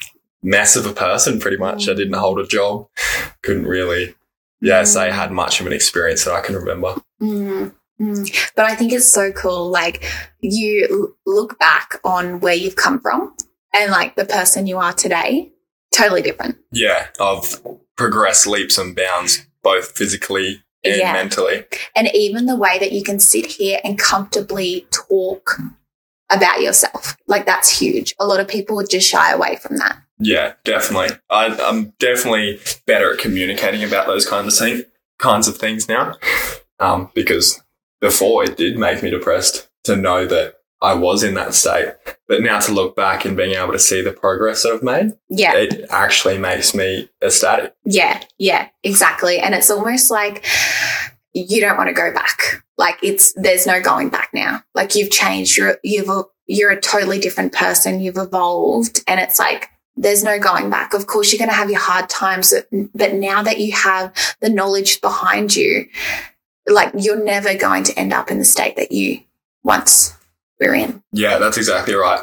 mess 0.41 0.75
of 0.75 0.85
a 0.85 0.93
person 0.93 1.39
pretty 1.39 1.57
much. 1.57 1.87
I 1.89 1.93
didn't 1.93 2.13
hold 2.13 2.39
a 2.39 2.47
job. 2.47 2.87
Couldn't 3.43 3.65
really, 3.67 4.15
yeah, 4.61 4.83
say 4.83 5.09
I 5.09 5.11
had 5.11 5.31
much 5.31 5.59
of 5.59 5.67
an 5.67 5.73
experience 5.73 6.25
that 6.25 6.33
I 6.33 6.41
can 6.41 6.55
remember. 6.55 6.95
Mm, 7.21 7.73
mm. 8.01 8.51
But 8.55 8.65
I 8.65 8.75
think 8.75 8.93
it's 8.93 9.05
so 9.07 9.31
cool. 9.31 9.69
Like 9.69 10.05
you 10.41 11.15
look 11.25 11.59
back 11.59 11.99
on 12.03 12.39
where 12.39 12.53
you've 12.55 12.75
come 12.75 12.99
from 12.99 13.35
and 13.73 13.91
like 13.91 14.15
the 14.15 14.25
person 14.25 14.67
you 14.67 14.77
are 14.77 14.93
today, 14.93 15.51
totally 15.93 16.21
different. 16.21 16.57
Yeah, 16.71 17.07
I've 17.19 17.61
progressed 17.97 18.47
leaps 18.47 18.77
and 18.77 18.95
bounds, 18.95 19.45
both 19.63 19.97
physically 19.97 20.63
and 20.83 20.95
Yeah. 20.95 21.11
mentally. 21.13 21.65
And 21.95 22.09
even 22.13 22.45
the 22.45 22.55
way 22.55 22.79
that 22.79 22.93
you 22.93 23.03
can 23.03 23.19
sit 23.19 23.45
here 23.45 23.81
and 23.83 23.99
comfortably 23.99 24.87
talk 24.91 25.59
about 26.31 26.61
yourself, 26.61 27.17
like 27.27 27.45
that's 27.45 27.69
huge. 27.79 28.15
A 28.19 28.25
lot 28.25 28.39
of 28.39 28.47
people 28.47 28.75
would 28.77 28.89
just 28.89 29.09
shy 29.09 29.31
away 29.33 29.57
from 29.57 29.77
that. 29.77 29.97
Yeah, 30.19 30.53
definitely. 30.65 31.17
I, 31.29 31.47
I'm 31.61 31.93
definitely 31.99 32.59
better 32.85 33.13
at 33.13 33.19
communicating 33.19 33.83
about 33.83 34.07
those 34.07 34.27
kinds 34.27 34.47
of 34.53 34.59
things, 34.59 34.83
kinds 35.17 35.47
of 35.47 35.57
things 35.57 35.87
now, 35.87 36.15
um, 36.79 37.09
because 37.13 37.61
before 38.01 38.43
it 38.43 38.57
did 38.57 38.77
make 38.77 39.01
me 39.03 39.09
depressed 39.09 39.69
to 39.85 39.95
know 39.95 40.25
that 40.25 40.55
I 40.81 40.93
was 40.93 41.23
in 41.23 41.33
that 41.35 41.53
state. 41.53 41.93
But 42.27 42.41
now 42.41 42.59
to 42.59 42.71
look 42.71 42.95
back 42.95 43.25
and 43.25 43.35
being 43.35 43.55
able 43.55 43.73
to 43.73 43.79
see 43.79 44.01
the 44.01 44.13
progress 44.13 44.63
that 44.63 44.73
I've 44.73 44.83
made, 44.83 45.13
Yeah. 45.29 45.53
it 45.55 45.85
actually 45.89 46.37
makes 46.37 46.73
me 46.73 47.09
ecstatic. 47.21 47.73
Yeah, 47.85 48.21
yeah, 48.37 48.69
exactly. 48.83 49.39
And 49.39 49.53
it's 49.55 49.69
almost 49.69 50.09
like 50.11 50.45
you 51.33 51.59
don't 51.61 51.77
want 51.77 51.89
to 51.89 51.93
go 51.93 52.13
back. 52.13 52.63
Like 52.77 52.97
it's 53.03 53.33
there's 53.33 53.67
no 53.67 53.81
going 53.81 54.09
back 54.09 54.29
now. 54.33 54.63
Like 54.73 54.95
you've 54.95 55.11
changed. 55.11 55.57
You're 55.57 55.77
you've 55.83 56.09
you're 56.47 56.71
a 56.71 56.79
totally 56.79 57.19
different 57.19 57.51
person. 57.53 57.99
You've 57.99 58.17
evolved, 58.17 59.01
and 59.05 59.19
it's 59.19 59.37
like 59.37 59.69
there's 59.99 60.23
no 60.23 60.39
going 60.39 60.69
back. 60.69 60.93
Of 60.93 61.07
course, 61.07 61.31
you're 61.31 61.39
going 61.39 61.49
to 61.49 61.55
have 61.55 61.69
your 61.69 61.79
hard 61.79 62.09
times, 62.09 62.53
but- 62.95 63.13
now 63.13 63.43
that 63.43 63.59
you 63.59 63.73
have 63.73 64.13
the 64.39 64.49
knowledge 64.49 65.01
behind 65.01 65.55
you, 65.55 65.85
like 66.67 66.91
you're 66.97 67.23
never 67.23 67.55
going 67.55 67.83
to 67.83 67.99
end 67.99 68.13
up 68.13 68.31
in 68.31 68.37
the 68.39 68.45
state 68.45 68.77
that 68.77 68.91
you 68.91 69.19
once 69.63 70.15
were 70.59 70.73
in. 70.73 71.03
Yeah, 71.11 71.37
that's 71.37 71.57
exactly 71.57 71.95
right. 71.95 72.21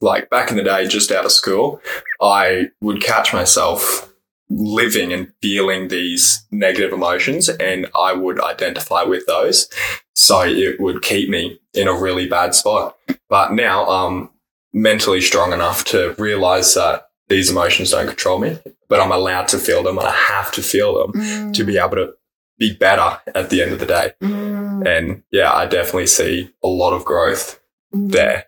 Like 0.00 0.30
back 0.30 0.50
in 0.50 0.56
the 0.56 0.62
day, 0.62 0.86
just 0.86 1.10
out 1.10 1.24
of 1.24 1.32
school, 1.32 1.80
I 2.20 2.70
would 2.80 3.02
catch 3.02 3.32
myself 3.32 4.12
living 4.48 5.12
and 5.12 5.30
feeling 5.42 5.88
these 5.88 6.46
negative 6.50 6.92
emotions 6.92 7.50
and 7.50 7.86
I 7.98 8.14
would 8.14 8.40
identify 8.40 9.02
with 9.02 9.26
those. 9.26 9.68
So 10.14 10.42
it 10.42 10.80
would 10.80 11.02
keep 11.02 11.28
me 11.28 11.60
in 11.74 11.88
a 11.88 11.92
really 11.92 12.26
bad 12.26 12.54
spot. 12.54 12.96
But 13.28 13.52
now 13.52 13.86
I'm 13.86 14.30
mentally 14.72 15.20
strong 15.20 15.52
enough 15.52 15.84
to 15.86 16.14
realize 16.18 16.74
that 16.74 17.07
these 17.28 17.50
emotions 17.50 17.90
don't 17.90 18.06
control 18.06 18.38
me, 18.38 18.58
but 18.88 19.00
I'm 19.00 19.12
allowed 19.12 19.48
to 19.48 19.58
feel 19.58 19.82
them 19.82 19.98
and 19.98 20.06
I 20.06 20.12
have 20.14 20.50
to 20.52 20.62
feel 20.62 21.06
them 21.12 21.52
to 21.52 21.64
be 21.64 21.78
able 21.78 21.96
to 21.96 22.14
be 22.58 22.74
better 22.74 23.20
at 23.34 23.50
the 23.50 23.62
end 23.62 23.72
of 23.72 23.78
the 23.78 23.86
day. 23.86 24.12
Mm. 24.22 24.86
And 24.86 25.22
yeah, 25.30 25.52
I 25.52 25.66
definitely 25.66 26.06
see 26.08 26.50
a 26.62 26.68
lot 26.68 26.92
of 26.92 27.04
growth 27.04 27.60
Mm. 27.94 28.12
there. 28.12 28.44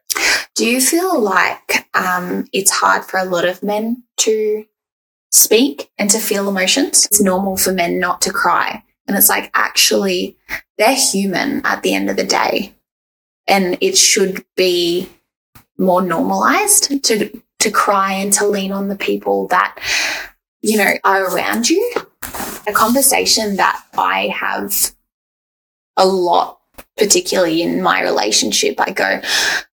Do 0.54 0.66
you 0.66 0.80
feel 0.80 1.18
like 1.18 1.88
um, 1.94 2.46
it's 2.52 2.70
hard 2.70 3.04
for 3.04 3.18
a 3.18 3.24
lot 3.24 3.46
of 3.46 3.62
men 3.62 4.02
to 4.18 4.66
speak 5.30 5.90
and 5.98 6.10
to 6.10 6.18
feel 6.18 6.48
emotions? 6.48 7.06
It's 7.06 7.22
normal 7.22 7.56
for 7.56 7.72
men 7.72 7.98
not 7.98 8.20
to 8.22 8.32
cry. 8.32 8.82
And 9.08 9.16
it's 9.16 9.28
like, 9.30 9.50
actually, 9.54 10.36
they're 10.76 10.94
human 10.94 11.64
at 11.64 11.82
the 11.82 11.94
end 11.94 12.10
of 12.10 12.16
the 12.16 12.24
day. 12.24 12.74
And 13.48 13.78
it 13.80 13.96
should 13.96 14.44
be 14.56 15.08
more 15.78 16.02
normalized 16.02 17.02
to, 17.04 17.42
to 17.60 17.70
cry 17.70 18.12
and 18.12 18.32
to 18.34 18.46
lean 18.46 18.72
on 18.72 18.88
the 18.88 18.96
people 18.96 19.46
that, 19.48 19.78
you 20.60 20.76
know, 20.76 20.92
are 21.04 21.34
around 21.34 21.70
you. 21.70 21.94
A 22.66 22.72
conversation 22.72 23.56
that 23.56 23.82
I 23.96 24.28
have 24.28 24.92
a 25.96 26.06
lot 26.06 26.60
particularly 26.96 27.62
in 27.62 27.82
my 27.82 28.02
relationship, 28.02 28.76
I 28.78 28.90
go, 28.90 29.20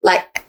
like, 0.01 0.45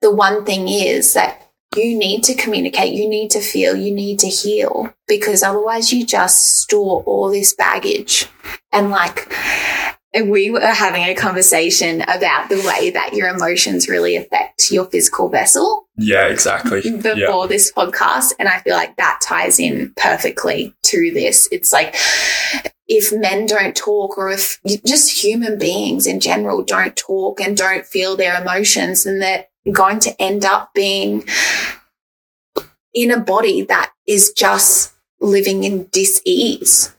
the 0.00 0.12
one 0.12 0.44
thing 0.44 0.68
is 0.68 1.14
that 1.14 1.50
you 1.76 1.96
need 1.96 2.24
to 2.24 2.34
communicate, 2.34 2.92
you 2.92 3.08
need 3.08 3.30
to 3.30 3.40
feel, 3.40 3.76
you 3.76 3.94
need 3.94 4.18
to 4.18 4.26
heal, 4.26 4.92
because 5.06 5.42
otherwise 5.42 5.92
you 5.92 6.04
just 6.04 6.60
store 6.60 7.02
all 7.04 7.30
this 7.30 7.54
baggage. 7.54 8.26
And 8.72 8.90
like, 8.90 9.32
we 10.28 10.50
were 10.50 10.60
having 10.60 11.02
a 11.04 11.14
conversation 11.14 12.02
about 12.02 12.48
the 12.50 12.62
way 12.66 12.90
that 12.90 13.14
your 13.14 13.28
emotions 13.28 13.88
really 13.88 14.14
affect 14.16 14.70
your 14.70 14.84
physical 14.86 15.28
vessel 15.30 15.86
Yeah, 15.96 16.26
exactly. 16.26 16.82
before 16.82 17.16
Yeah. 17.16 17.46
this 17.48 17.72
podcast. 17.72 18.32
And 18.38 18.48
I 18.48 18.58
feel 18.60 18.74
like 18.76 18.96
that 18.96 19.20
ties 19.22 19.58
in 19.58 19.92
perfectly 19.96 20.74
to 20.84 21.10
this. 21.12 21.48
It's 21.50 21.72
like 21.72 21.94
if 22.88 23.10
men 23.12 23.46
don't 23.46 23.74
talk 23.74 24.18
or 24.18 24.30
if 24.30 24.58
just 24.84 25.24
human 25.24 25.58
beings 25.58 26.06
in 26.06 26.20
general 26.20 26.62
don't 26.62 26.94
talk 26.94 27.40
and 27.40 27.56
don't 27.56 27.86
feel 27.86 28.14
their 28.16 28.38
emotions, 28.40 29.04
then 29.04 29.18
they're 29.18 29.46
going 29.72 29.98
to 30.00 30.20
end 30.20 30.44
up 30.44 30.74
being 30.74 31.24
in 32.92 33.10
a 33.10 33.18
body 33.20 33.62
that 33.62 33.92
is 34.06 34.32
just 34.32 34.92
living 35.20 35.64
in 35.64 35.84
dis-ease. 35.84 36.86
Yeah, 36.86 36.92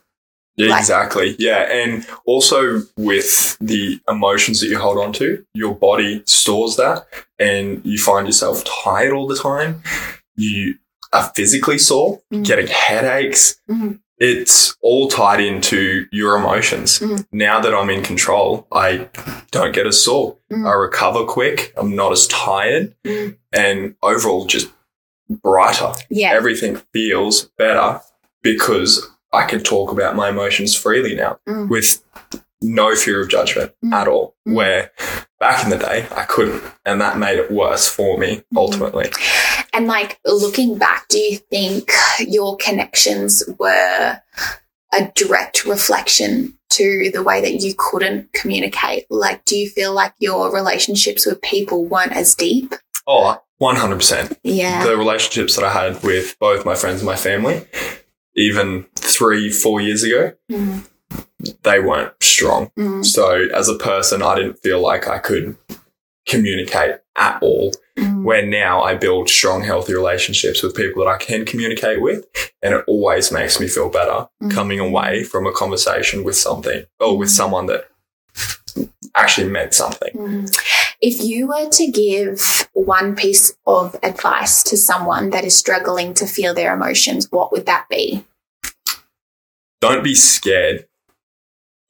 Exactly. 0.57 1.35
Yeah. 1.39 1.63
And 1.71 2.05
also 2.25 2.81
with 2.97 3.57
the 3.59 3.99
emotions 4.07 4.59
that 4.61 4.67
you 4.67 4.77
hold 4.79 4.97
on 4.97 5.11
to, 5.13 5.43
your 5.53 5.73
body 5.75 6.21
stores 6.25 6.75
that 6.77 7.05
and 7.39 7.81
you 7.85 7.97
find 7.97 8.27
yourself 8.27 8.63
tired 8.83 9.13
all 9.13 9.27
the 9.27 9.35
time. 9.37 9.81
You 10.35 10.75
are 11.11 11.31
physically 11.35 11.77
sore, 11.77 12.21
Mm. 12.31 12.45
getting 12.45 12.67
headaches. 12.67 13.55
Mhm. 13.69 13.99
It's 14.19 14.75
all 14.81 15.07
tied 15.09 15.41
into 15.41 16.05
your 16.11 16.37
emotions. 16.37 16.99
Mhm. 16.99 17.25
Now 17.31 17.59
that 17.59 17.73
I'm 17.73 17.89
in 17.89 18.03
control, 18.03 18.67
I 18.71 19.09
don't 19.51 19.73
get 19.73 19.87
as 19.87 20.03
sore. 20.03 20.37
Mm. 20.51 20.67
I 20.67 20.73
recover 20.73 21.25
quick. 21.25 21.73
I'm 21.75 21.95
not 21.95 22.11
as 22.11 22.27
tired 22.27 22.95
Mm. 23.05 23.37
and 23.51 23.95
overall 24.03 24.45
just 24.45 24.69
brighter 25.29 25.93
Yeah. 26.09 26.31
everything 26.33 26.81
feels 26.93 27.49
better 27.57 28.01
because 28.43 29.09
I 29.33 29.45
can 29.45 29.61
talk 29.63 29.91
about 29.91 30.15
my 30.15 30.29
emotions 30.29 30.75
freely 30.75 31.15
now 31.15 31.39
Mm. 31.49 31.67
with 31.69 32.03
no 32.61 32.95
fear 32.95 33.21
of 33.21 33.29
judgment 33.29 33.71
Mm. 33.83 33.93
at 33.93 34.07
all. 34.07 34.35
Mm. 34.47 34.53
Where 34.53 34.91
back 35.39 35.63
in 35.63 35.69
the 35.69 35.77
day, 35.77 36.05
I 36.15 36.23
couldn't. 36.23 36.63
And 36.85 37.01
that 37.01 37.17
made 37.17 37.37
it 37.39 37.51
worse 37.51 37.87
for 37.89 38.17
me 38.17 38.37
Mm-hmm. 38.37 38.57
ultimately. 38.57 39.11
And 39.73 39.87
like 39.87 40.19
looking 40.25 40.77
back, 40.77 41.07
do 41.09 41.17
you 41.19 41.37
think 41.37 41.91
your 42.19 42.55
connections 42.57 43.43
were 43.59 44.21
a 44.93 45.11
direct 45.15 45.65
reflection 45.65 46.57
to 46.69 47.09
the 47.13 47.23
way 47.23 47.41
that 47.41 47.55
you 47.55 47.73
couldn't 47.77 48.31
communicate? 48.33 49.05
Like, 49.09 49.43
do 49.45 49.57
you 49.57 49.67
feel 49.69 49.93
like 49.93 50.13
your 50.19 50.51
relationships 50.53 51.25
with 51.25 51.41
people 51.41 51.85
weren't 51.85 52.13
as 52.13 52.35
deep? 52.35 52.73
Oh, 53.07 53.37
100%. 53.61 54.37
Yeah. 54.43 54.83
The 54.85 54.95
relationships 54.95 55.55
that 55.55 55.65
I 55.65 55.71
had 55.73 56.03
with 56.03 56.37
both 56.39 56.65
my 56.65 56.75
friends 56.75 56.99
and 57.01 57.07
my 57.07 57.15
family, 57.15 57.65
even 58.35 58.85
three, 58.95 59.49
four 59.51 59.79
years 59.81 60.03
ago, 60.03 60.33
Mm, 60.51 60.87
they 61.63 61.79
weren't 61.79 62.13
strong. 62.21 62.71
mm, 62.77 63.05
So 63.05 63.47
as 63.53 63.69
a 63.69 63.75
person, 63.77 64.21
I 64.21 64.35
didn't 64.35 64.61
feel 64.63 64.81
like 64.81 65.07
I 65.07 65.19
could 65.19 65.55
communicate 66.27 66.95
at 67.15 67.41
all. 67.41 67.71
mm. 67.97 68.23
where 68.23 68.43
now 68.45 68.81
I 68.81 68.95
build 68.95 69.29
strong, 69.29 69.61
healthy 69.63 69.93
relationships 69.93 70.63
with 70.63 70.73
people 70.75 71.03
that 71.03 71.11
I 71.11 71.17
can 71.17 71.45
communicate 71.45 72.01
with. 72.01 72.25
And 72.63 72.73
it 72.73 72.83
always 72.87 73.31
makes 73.31 73.59
me 73.59 73.67
feel 73.67 73.89
better 73.89 74.27
coming 74.49 74.79
away 74.79 75.23
from 75.23 75.45
a 75.45 75.51
conversation 75.51 76.23
with 76.23 76.35
something 76.35 76.85
or 76.99 77.17
with 77.17 77.29
someone 77.29 77.67
that 77.67 77.87
actually 79.15 79.47
meant 79.49 79.73
something. 79.75 80.47
Mm. 81.03 81.07
If 81.07 81.23
you 81.23 81.47
were 81.47 81.69
to 81.69 81.87
give 81.91 82.67
one 82.73 83.15
piece 83.15 83.55
of 83.65 83.95
advice 84.03 84.63
to 84.63 84.77
someone 84.77 85.29
that 85.31 85.43
is 85.43 85.55
struggling 85.55 86.13
to 86.15 86.25
feel 86.25 86.53
their 86.53 86.73
emotions, 86.73 87.27
what 87.31 87.51
would 87.51 87.65
that 87.65 87.87
be? 87.89 88.25
Don't 89.81 90.03
be 90.03 90.15
scared 90.15 90.87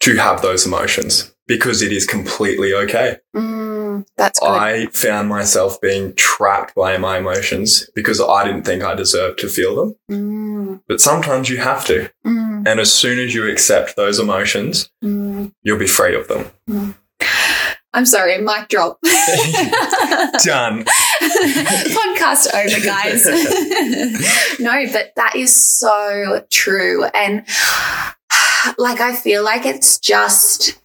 to 0.02 0.16
have 0.18 0.42
those 0.42 0.66
emotions 0.66 1.34
because 1.48 1.82
it 1.82 1.92
is 1.92 2.06
completely 2.06 2.74
okay. 2.74 3.18
Mm, 3.36 4.06
that's 4.18 4.40
good. 4.40 4.48
I 4.48 4.86
found 4.88 5.30
myself 5.30 5.80
being 5.80 6.14
trapped 6.16 6.74
by 6.74 6.98
my 6.98 7.18
emotions 7.20 7.90
because 7.94 8.20
I 8.20 8.46
didn't 8.46 8.64
think 8.64 8.84
I 8.84 8.96
deserved 8.96 9.40
to 9.40 9.48
feel 9.48 9.76
them. 9.76 9.96
Mm, 10.10 10.82
But 10.88 11.02
sometimes 11.02 11.50
you 11.50 11.58
have 11.58 11.86
to. 11.86 12.10
mm, 12.26 12.68
And 12.68 12.80
as 12.80 12.92
soon 12.92 13.20
as 13.20 13.36
you 13.36 13.48
accept 13.50 13.96
those 13.96 14.20
emotions, 14.20 14.90
mm. 15.04 15.54
you'll 15.62 15.78
be 15.78 15.88
free 15.88 16.16
of 16.16 16.28
them. 16.28 16.96
I'm 17.94 18.06
sorry, 18.06 18.40
mic 18.40 18.70
drop. 18.70 19.00
Done. 19.04 20.84
Podcast 20.84 22.54
over, 22.54 22.84
guys. 22.84 23.26
no, 24.60 24.86
but 24.92 25.14
that 25.16 25.36
is 25.36 25.56
so 25.56 26.44
true. 26.50 27.04
And 27.14 27.46
like, 28.78 29.00
I 29.00 29.16
feel 29.16 29.44
like 29.44 29.66
it's 29.66 30.00
just, 30.00 30.80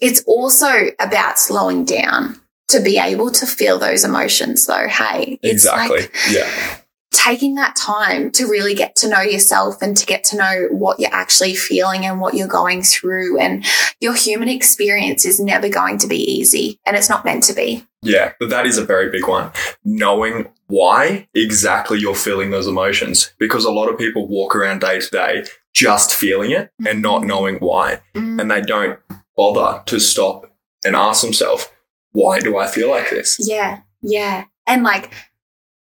it's 0.00 0.22
also 0.26 0.68
about 1.00 1.38
slowing 1.38 1.84
down 1.84 2.40
to 2.68 2.80
be 2.80 2.98
able 2.98 3.30
to 3.30 3.46
feel 3.46 3.78
those 3.78 4.04
emotions, 4.04 4.66
though. 4.66 4.88
Hey, 4.88 5.38
it's 5.42 5.64
Exactly. 5.64 6.00
like 6.02 6.14
yeah. 6.30 6.76
Taking 7.16 7.54
that 7.54 7.74
time 7.76 8.30
to 8.32 8.46
really 8.46 8.74
get 8.74 8.94
to 8.96 9.08
know 9.08 9.20
yourself 9.20 9.80
and 9.80 9.96
to 9.96 10.06
get 10.06 10.22
to 10.24 10.36
know 10.36 10.68
what 10.70 11.00
you're 11.00 11.14
actually 11.14 11.54
feeling 11.54 12.04
and 12.04 12.20
what 12.20 12.34
you're 12.34 12.46
going 12.46 12.82
through. 12.82 13.40
And 13.40 13.64
your 14.00 14.14
human 14.14 14.48
experience 14.48 15.24
is 15.24 15.40
never 15.40 15.68
going 15.68 15.98
to 15.98 16.06
be 16.06 16.18
easy, 16.18 16.78
and 16.84 16.96
it's 16.96 17.08
not 17.08 17.24
meant 17.24 17.44
to 17.44 17.54
be. 17.54 17.84
Yeah. 18.02 18.32
But 18.38 18.50
that 18.50 18.66
is 18.66 18.78
a 18.78 18.84
very 18.84 19.10
big 19.10 19.26
one. 19.26 19.50
Knowing 19.84 20.48
why 20.68 21.28
exactly 21.34 21.98
you're 21.98 22.14
feeling 22.14 22.50
those 22.50 22.66
emotions. 22.68 23.32
Because 23.38 23.64
a 23.64 23.70
lot 23.70 23.88
of 23.88 23.98
people 23.98 24.28
walk 24.28 24.54
around 24.54 24.80
day 24.80 25.00
to 25.00 25.10
day 25.10 25.44
just 25.74 26.14
feeling 26.14 26.50
it 26.52 26.70
and 26.86 27.02
not 27.02 27.24
knowing 27.24 27.56
why. 27.56 28.00
Mm. 28.14 28.40
And 28.40 28.50
they 28.50 28.60
don't 28.60 28.98
bother 29.36 29.82
to 29.86 29.98
stop 29.98 30.50
and 30.84 30.94
ask 30.94 31.22
themselves, 31.22 31.68
why 32.12 32.40
do 32.40 32.56
I 32.56 32.66
feel 32.66 32.90
like 32.90 33.10
this? 33.10 33.36
Yeah, 33.40 33.80
yeah. 34.02 34.44
And 34.66 34.82
like 34.82 35.12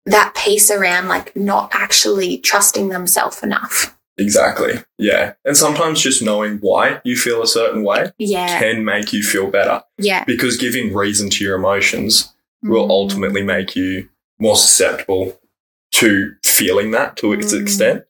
that 0.06 0.34
piece 0.34 0.70
around 0.70 1.08
like 1.08 1.34
not 1.36 1.70
actually 1.74 2.38
trusting 2.38 2.88
themselves 2.88 3.42
enough. 3.42 3.96
Exactly. 4.18 4.74
Yeah. 4.98 5.34
And 5.44 5.56
sometimes 5.56 6.00
just 6.00 6.22
knowing 6.22 6.56
why 6.62 7.00
you 7.04 7.16
feel 7.16 7.42
a 7.42 7.46
certain 7.46 7.84
way 7.84 8.10
Yeah, 8.18 8.58
can 8.58 8.84
make 8.84 9.12
you 9.12 9.22
feel 9.22 9.50
better 9.50 9.82
yeah. 9.98 10.24
because 10.24 10.56
giving 10.56 10.94
reason 10.94 11.28
to 11.30 11.44
your 11.44 11.56
emotions 11.56 12.32
will 12.62 12.86
Mm. 12.86 12.90
ultimately 12.90 13.42
make 13.42 13.76
you 13.76 14.08
more 14.38 14.56
susceptible 14.56 15.38
to 15.92 16.32
feeling 16.44 16.92
that 16.92 17.16
to 17.18 17.32
its 17.34 17.52
Mm. 17.52 17.60
extent. 17.62 18.04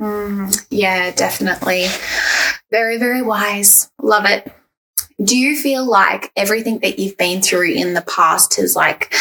Mm, 0.00 0.66
yeah, 0.70 1.10
definitely. 1.10 1.86
Very, 2.70 2.96
very 2.98 3.20
wise. 3.22 3.90
Love 4.00 4.24
it. 4.26 4.50
Do 5.22 5.36
you 5.36 5.56
feel 5.60 5.84
like 5.84 6.30
everything 6.36 6.78
that 6.78 6.98
you've 6.98 7.18
been 7.18 7.42
through 7.42 7.72
in 7.72 7.94
the 7.94 8.02
past 8.02 8.54
has 8.56 8.74
like 8.76 9.12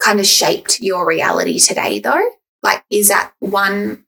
kind 0.00 0.20
of 0.20 0.26
shaped 0.26 0.80
your 0.80 1.06
reality 1.06 1.58
today 1.58 1.98
though? 2.00 2.28
Like, 2.62 2.84
is 2.90 3.08
that 3.08 3.32
one, 3.40 4.04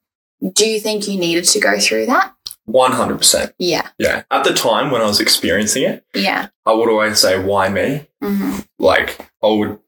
do 0.52 0.66
you 0.68 0.80
think 0.80 1.06
you 1.08 1.18
needed 1.18 1.44
to 1.44 1.60
go 1.60 1.78
through 1.78 2.06
that? 2.06 2.34
100%. 2.68 3.52
Yeah. 3.58 3.88
Yeah. 3.98 4.22
At 4.30 4.44
the 4.44 4.54
time 4.54 4.90
when 4.90 5.02
I 5.02 5.06
was 5.06 5.20
experiencing 5.20 5.82
it, 5.84 6.04
Yeah. 6.14 6.48
I 6.66 6.72
would 6.72 6.88
always 6.88 7.18
say, 7.18 7.38
why 7.42 7.68
me? 7.68 8.06
hmm 8.22 8.58
Like, 8.78 9.18
I 9.42 9.48
would 9.48 9.78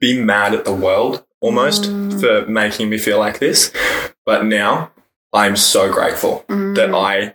be 0.00 0.20
mad 0.20 0.54
at 0.54 0.64
the 0.64 0.74
world 0.74 1.24
almost 1.40 1.84
Mm. 1.84 2.20
for 2.20 2.50
making 2.50 2.88
me 2.90 2.98
feel 2.98 3.18
like 3.18 3.38
this. 3.38 3.72
But 4.26 4.44
now 4.46 4.90
I'm 5.32 5.56
so 5.56 5.92
grateful 5.92 6.44
that 6.48 6.92
I 6.94 7.34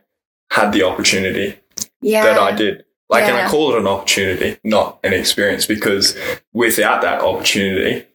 had 0.52 0.72
the 0.72 0.84
opportunity 0.84 1.52
Mm. 1.52 1.90
yeah. 2.02 2.24
that 2.24 2.40
I 2.40 2.52
did. 2.52 2.84
Like, 3.10 3.24
and 3.24 3.38
I 3.38 3.50
call 3.50 3.74
it 3.74 3.80
an 3.80 3.88
opportunity, 3.88 4.60
not 4.64 5.00
an 5.04 5.14
experience, 5.14 5.66
because 5.66 6.16
without 6.54 7.02
that 7.02 7.22
opportunity, 7.22 8.06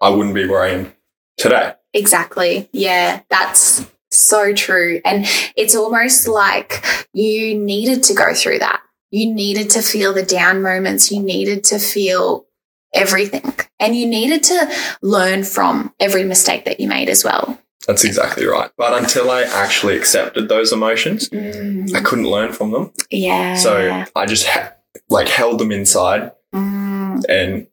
I 0.00 0.08
wouldn't 0.08 0.34
be 0.34 0.48
where 0.48 0.62
I 0.62 0.70
am 0.70 0.92
today. 1.36 1.74
Exactly. 1.92 2.68
Yeah, 2.72 3.22
that's 3.28 3.86
so 4.10 4.54
true. 4.54 5.02
And 5.04 5.26
it's 5.56 5.76
almost 5.76 6.28
like 6.28 6.82
you 7.12 7.58
needed 7.58 8.02
to 8.04 8.14
go 8.14 8.32
through 8.32 8.60
that. 8.60 8.80
You 9.10 9.32
needed 9.34 9.70
to 9.70 9.82
feel 9.82 10.14
the 10.14 10.22
down 10.22 10.62
moments. 10.62 11.10
You 11.10 11.22
needed 11.22 11.64
to 11.64 11.78
feel 11.78 12.46
everything. 12.94 13.54
And 13.78 13.96
you 13.96 14.06
needed 14.06 14.42
to 14.44 14.70
learn 15.02 15.44
from 15.44 15.94
every 16.00 16.24
mistake 16.24 16.64
that 16.64 16.80
you 16.80 16.88
made 16.88 17.08
as 17.08 17.24
well. 17.24 17.58
That's 17.88 18.04
exactly 18.04 18.46
right. 18.46 18.70
But 18.76 18.96
until 19.02 19.30
I 19.32 19.42
actually 19.42 19.96
accepted 19.96 20.48
those 20.48 20.72
emotions, 20.72 21.28
I 21.32 22.00
couldn't 22.00 22.30
learn 22.30 22.52
from 22.52 22.70
them. 22.70 22.92
Yeah. 23.10 23.56
So 23.56 24.04
I 24.14 24.26
just 24.26 24.46
ha- 24.46 24.74
like 25.08 25.28
held 25.28 25.58
them 25.58 25.72
inside 25.72 26.30
Mm, 26.52 27.24
and 27.28 27.66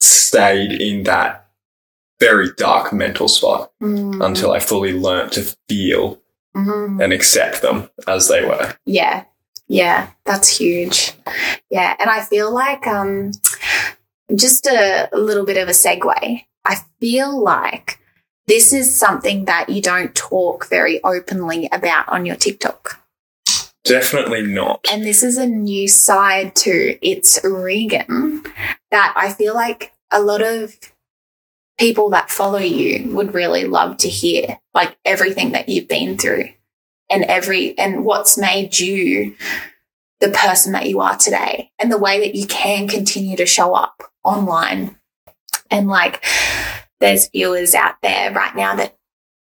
stayed 0.00 0.72
in 0.80 1.04
that 1.04 1.48
very 2.20 2.50
dark 2.56 2.92
mental 2.92 3.26
spot 3.26 3.72
mm, 3.82 4.24
until 4.24 4.52
I 4.52 4.60
fully 4.60 4.92
learnt 4.92 5.32
to 5.32 5.56
feel 5.68 6.20
mm. 6.56 7.02
and 7.02 7.12
accept 7.12 7.62
them 7.62 7.90
as 8.06 8.28
they 8.28 8.44
were. 8.44 8.76
Yeah. 8.86 9.24
Yeah, 9.68 10.10
that's 10.24 10.48
huge. 10.48 11.14
Yeah, 11.70 11.96
and 11.98 12.10
I 12.10 12.20
feel 12.20 12.52
like 12.52 12.86
um 12.86 13.32
just 14.34 14.66
a 14.66 15.08
little 15.12 15.46
bit 15.46 15.56
of 15.56 15.68
a 15.68 15.72
segue. 15.72 16.44
I 16.64 16.76
feel 17.00 17.42
like 17.42 17.98
this 18.46 18.72
is 18.72 18.94
something 18.94 19.44
that 19.46 19.68
you 19.68 19.80
don't 19.80 20.14
talk 20.14 20.68
very 20.68 21.02
openly 21.04 21.68
about 21.72 22.08
on 22.08 22.26
your 22.26 22.36
TikTok. 22.36 23.00
Definitely 23.84 24.42
not. 24.42 24.84
And 24.90 25.02
this 25.02 25.22
is 25.22 25.36
a 25.36 25.46
new 25.46 25.88
side 25.88 26.54
to 26.56 26.98
it's 27.02 27.40
Reghan 27.40 28.46
that 28.90 29.12
I 29.16 29.32
feel 29.32 29.54
like 29.54 29.92
a 30.12 30.22
lot 30.22 30.42
of 30.42 30.76
people 31.78 32.10
that 32.10 32.30
follow 32.30 32.58
you 32.58 33.10
would 33.12 33.34
really 33.34 33.64
love 33.64 33.96
to 33.98 34.08
hear 34.08 34.58
like 34.74 34.96
everything 35.04 35.52
that 35.52 35.68
you've 35.68 35.88
been 35.88 36.16
through 36.16 36.44
and 37.10 37.24
every 37.24 37.76
and 37.78 38.04
what's 38.04 38.38
made 38.38 38.78
you 38.78 39.34
the 40.20 40.28
person 40.28 40.72
that 40.72 40.88
you 40.88 41.00
are 41.00 41.16
today 41.16 41.72
and 41.80 41.90
the 41.90 41.98
way 41.98 42.20
that 42.20 42.36
you 42.36 42.46
can 42.46 42.86
continue 42.86 43.36
to 43.36 43.46
show 43.46 43.74
up 43.74 44.02
online 44.22 44.96
and 45.70 45.88
like 45.88 46.24
there's 47.02 47.28
viewers 47.28 47.74
out 47.74 47.96
there 48.02 48.32
right 48.32 48.54
now 48.54 48.74
that 48.76 48.96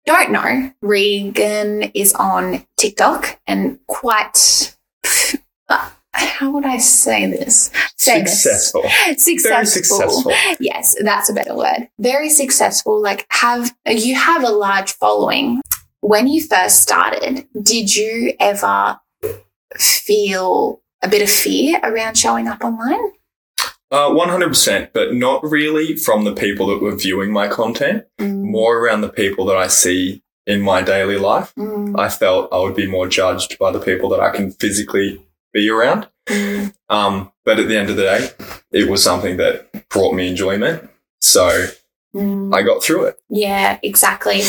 don't 0.06 0.30
know 0.30 0.72
Reghan 0.82 1.90
is 1.92 2.14
on 2.14 2.64
TikTok 2.76 3.38
and 3.46 3.78
quite 3.86 4.76
uh, 5.68 5.90
how 6.12 6.50
would 6.50 6.64
I 6.64 6.78
say 6.78 7.26
this? 7.30 7.70
Successful. 7.96 8.82
Successful. 9.16 9.50
Very 9.50 9.66
successful. 9.66 10.32
Yes, 10.60 10.94
that's 11.02 11.28
a 11.28 11.34
better 11.34 11.54
word. 11.54 11.88
Very 11.98 12.30
successful. 12.30 13.00
Like 13.00 13.26
have 13.30 13.74
you 13.86 14.14
have 14.14 14.44
a 14.44 14.50
large 14.50 14.92
following. 14.92 15.60
When 16.00 16.28
you 16.28 16.42
first 16.46 16.80
started, 16.80 17.46
did 17.60 17.94
you 17.94 18.32
ever 18.38 18.98
feel 19.76 20.80
a 21.02 21.08
bit 21.08 21.22
of 21.22 21.28
fear 21.28 21.80
around 21.82 22.16
showing 22.16 22.46
up 22.46 22.62
online? 22.62 23.12
Uh, 23.90 24.10
100%, 24.10 24.90
but 24.92 25.14
not 25.14 25.42
really 25.42 25.96
from 25.96 26.24
the 26.24 26.34
people 26.34 26.66
that 26.66 26.82
were 26.82 26.94
viewing 26.94 27.32
my 27.32 27.48
content, 27.48 28.04
more 28.20 28.78
around 28.78 29.00
the 29.00 29.08
people 29.08 29.46
that 29.46 29.56
I 29.56 29.66
see 29.66 30.22
in 30.46 30.60
my 30.60 30.82
daily 30.82 31.16
life. 31.16 31.54
Mm, 31.56 31.98
I 31.98 32.08
felt 32.08 32.52
I 32.52 32.58
would 32.58 32.74
be 32.74 32.86
more 32.86 33.08
judged 33.08 33.58
by 33.58 33.70
the 33.70 33.80
people 33.80 34.08
that 34.10 34.20
I 34.20 34.30
can 34.30 34.50
physically 34.50 35.24
be 35.52 35.70
around. 35.70 36.08
mm, 36.26 36.74
Um, 36.88 37.32
but 37.44 37.58
at 37.58 37.68
the 37.68 37.76
end 37.76 37.90
of 37.90 37.96
the 37.96 38.02
day, 38.02 38.30
it 38.72 38.90
was 38.90 39.02
something 39.02 39.38
that 39.38 39.88
brought 39.88 40.14
me 40.14 40.28
enjoyment. 40.28 40.90
So 41.20 41.68
mm. 42.14 42.54
I 42.54 42.62
got 42.62 42.82
through 42.82 43.04
it. 43.04 43.18
Yeah, 43.30 43.78
exactly. 43.82 44.42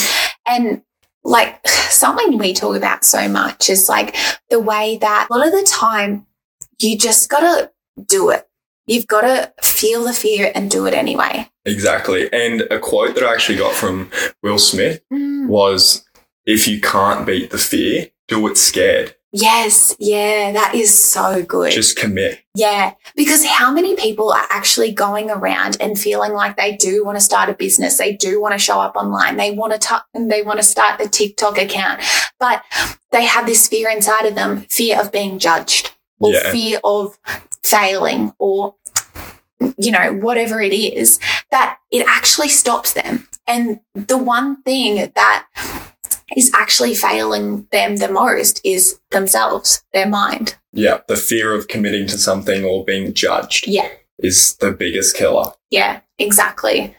And 0.46 0.82
like 1.24 1.66
something 1.68 2.38
we 2.38 2.54
talk 2.54 2.76
about 2.76 3.06
so 3.06 3.28
much 3.28 3.70
is 3.70 3.88
like 3.90 4.16
the 4.50 4.60
way 4.60 4.98
that 5.00 5.28
a 5.30 5.34
lot 5.34 5.48
of 5.48 5.54
the 5.54 5.64
time 5.64 6.26
you 6.80 6.98
just 6.98 7.30
got 7.30 7.42
to 7.42 7.72
do 8.06 8.30
it. 8.30 8.49
You've 8.90 9.08
got 9.08 9.22
to 9.22 9.54
feel 9.62 10.04
the 10.04 10.14
fear 10.14 10.52
and 10.56 10.70
do 10.70 10.86
it 10.88 10.94
anyway. 10.94 11.50
Exactly. 11.66 12.32
And 12.34 12.62
a 12.72 12.80
quote 12.80 13.14
that 13.16 13.24
I 13.24 13.32
actually 13.32 13.60
got 13.60 13.76
from 13.76 14.10
Will 14.42 14.58
Smith 14.58 15.02
mm. 15.14 15.48
was 15.48 16.04
if 16.46 16.68
you 16.68 16.82
can't 16.82 17.26
beat 17.26 17.52
the 17.52 17.60
fear, 17.60 18.08
do 18.28 18.48
it 18.48 18.58
scared. 18.58 19.16
Yes, 19.32 19.96
yeah, 20.00 20.52
that 20.54 20.74
is 20.74 20.98
so 20.98 21.44
good. 21.44 21.72
Just 21.72 21.96
commit. 21.98 22.44
yeah, 22.56 22.94
because 23.16 23.46
how 23.46 23.72
many 23.72 23.96
people 23.96 24.32
are 24.32 24.48
actually 24.50 24.92
going 24.92 25.30
around 25.30 25.78
and 25.80 26.00
feeling 26.00 26.34
like 26.34 26.58
they 26.58 26.76
do 26.76 27.06
want 27.06 27.16
to 27.16 27.24
start 27.24 27.48
a 27.48 27.54
business, 27.54 28.00
they 28.00 28.16
do 28.16 28.42
want 28.42 28.54
to 28.54 28.58
show 28.58 28.80
up 28.80 28.96
online, 28.96 29.38
they 29.38 29.52
want 29.52 29.72
to 29.74 29.78
t- 29.78 29.96
and 30.16 30.32
they 30.32 30.42
want 30.42 30.58
to 30.58 30.64
start 30.64 31.00
a 31.00 31.08
TikTok 31.08 31.60
account, 31.60 32.02
but 32.40 32.64
they 33.12 33.24
have 33.24 33.46
this 33.46 33.68
fear 33.68 33.88
inside 33.92 34.26
of 34.26 34.34
them, 34.34 34.62
fear 34.62 35.00
of 35.00 35.12
being 35.12 35.38
judged 35.38 35.92
or 36.20 36.34
Yeah. 36.34 36.52
fear 36.52 36.80
of 36.84 37.20
failing 37.64 38.34
or 38.40 38.76
you 39.78 39.92
know 39.92 40.14
whatever 40.14 40.62
it 40.62 40.74
is 40.74 41.20
that 41.52 41.78
it 41.92 42.06
actually 42.08 42.50
stops 42.50 42.94
them. 42.94 43.28
And 43.48 43.80
the 43.94 44.18
one 44.18 44.62
thing 44.64 45.12
that 45.16 45.48
is 46.38 46.52
actually 46.54 46.94
failing 46.96 47.68
them 47.72 47.98
the 47.98 48.12
most 48.12 48.62
is 48.64 49.00
themselves, 49.12 49.84
their 49.94 50.08
mind. 50.08 50.56
Yeah. 50.72 51.00
The 51.08 51.16
fear 51.16 51.54
of 51.56 51.68
committing 51.68 52.06
to 52.08 52.18
something 52.20 52.64
or 52.64 52.86
being 52.86 53.14
judged 53.14 53.68
Yeah. 53.68 53.90
is 54.20 54.56
the 54.58 54.72
biggest 54.72 55.16
killer. 55.16 55.52
Yeah, 55.72 56.02
exactly. 56.20 56.96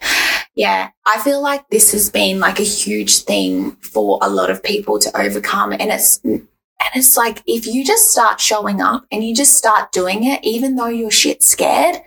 Yeah, 0.57 0.91
I 1.07 1.21
feel 1.21 1.41
like 1.41 1.69
this 1.71 1.93
has 1.93 2.11
been 2.11 2.41
like 2.41 2.59
a 2.59 2.65
huge 2.65 3.19
thing 3.19 3.77
for 3.77 4.19
a 4.21 4.29
lot 4.29 4.51
of 4.51 4.63
people 4.63 4.99
to 4.99 5.17
overcome 5.21 5.73
and 5.73 5.91
it's 5.93 6.19
and 6.25 6.47
it's 6.95 7.17
like 7.17 7.43
if 7.47 7.67
you 7.67 7.85
just 7.85 8.09
start 8.09 8.41
showing 8.41 8.81
up 8.81 9.05
and 9.13 9.23
you 9.23 9.35
just 9.35 9.57
start 9.57 9.93
doing 9.93 10.25
it 10.25 10.41
even 10.43 10.75
though 10.75 10.89
you're 10.89 11.11
shit 11.11 11.43
scared, 11.45 12.03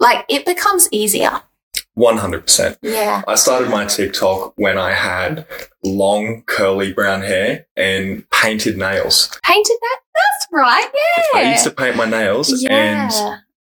like 0.00 0.24
it 0.28 0.44
becomes 0.44 0.88
easier. 0.90 1.42
100%. 1.96 2.78
Yeah. 2.82 3.22
I 3.28 3.34
started 3.34 3.68
my 3.70 3.84
TikTok 3.84 4.54
when 4.56 4.78
I 4.78 4.92
had 4.92 5.46
long 5.84 6.42
curly 6.46 6.92
brown 6.92 7.22
hair 7.22 7.66
and 7.76 8.28
painted 8.30 8.76
nails. 8.78 9.38
Painted 9.44 9.76
that? 9.80 10.00
That's 10.14 10.52
right. 10.52 10.90
Yeah. 11.34 11.40
I 11.40 11.52
used 11.52 11.64
to 11.64 11.70
paint 11.70 11.96
my 11.96 12.06
nails 12.06 12.64
and. 12.68 13.12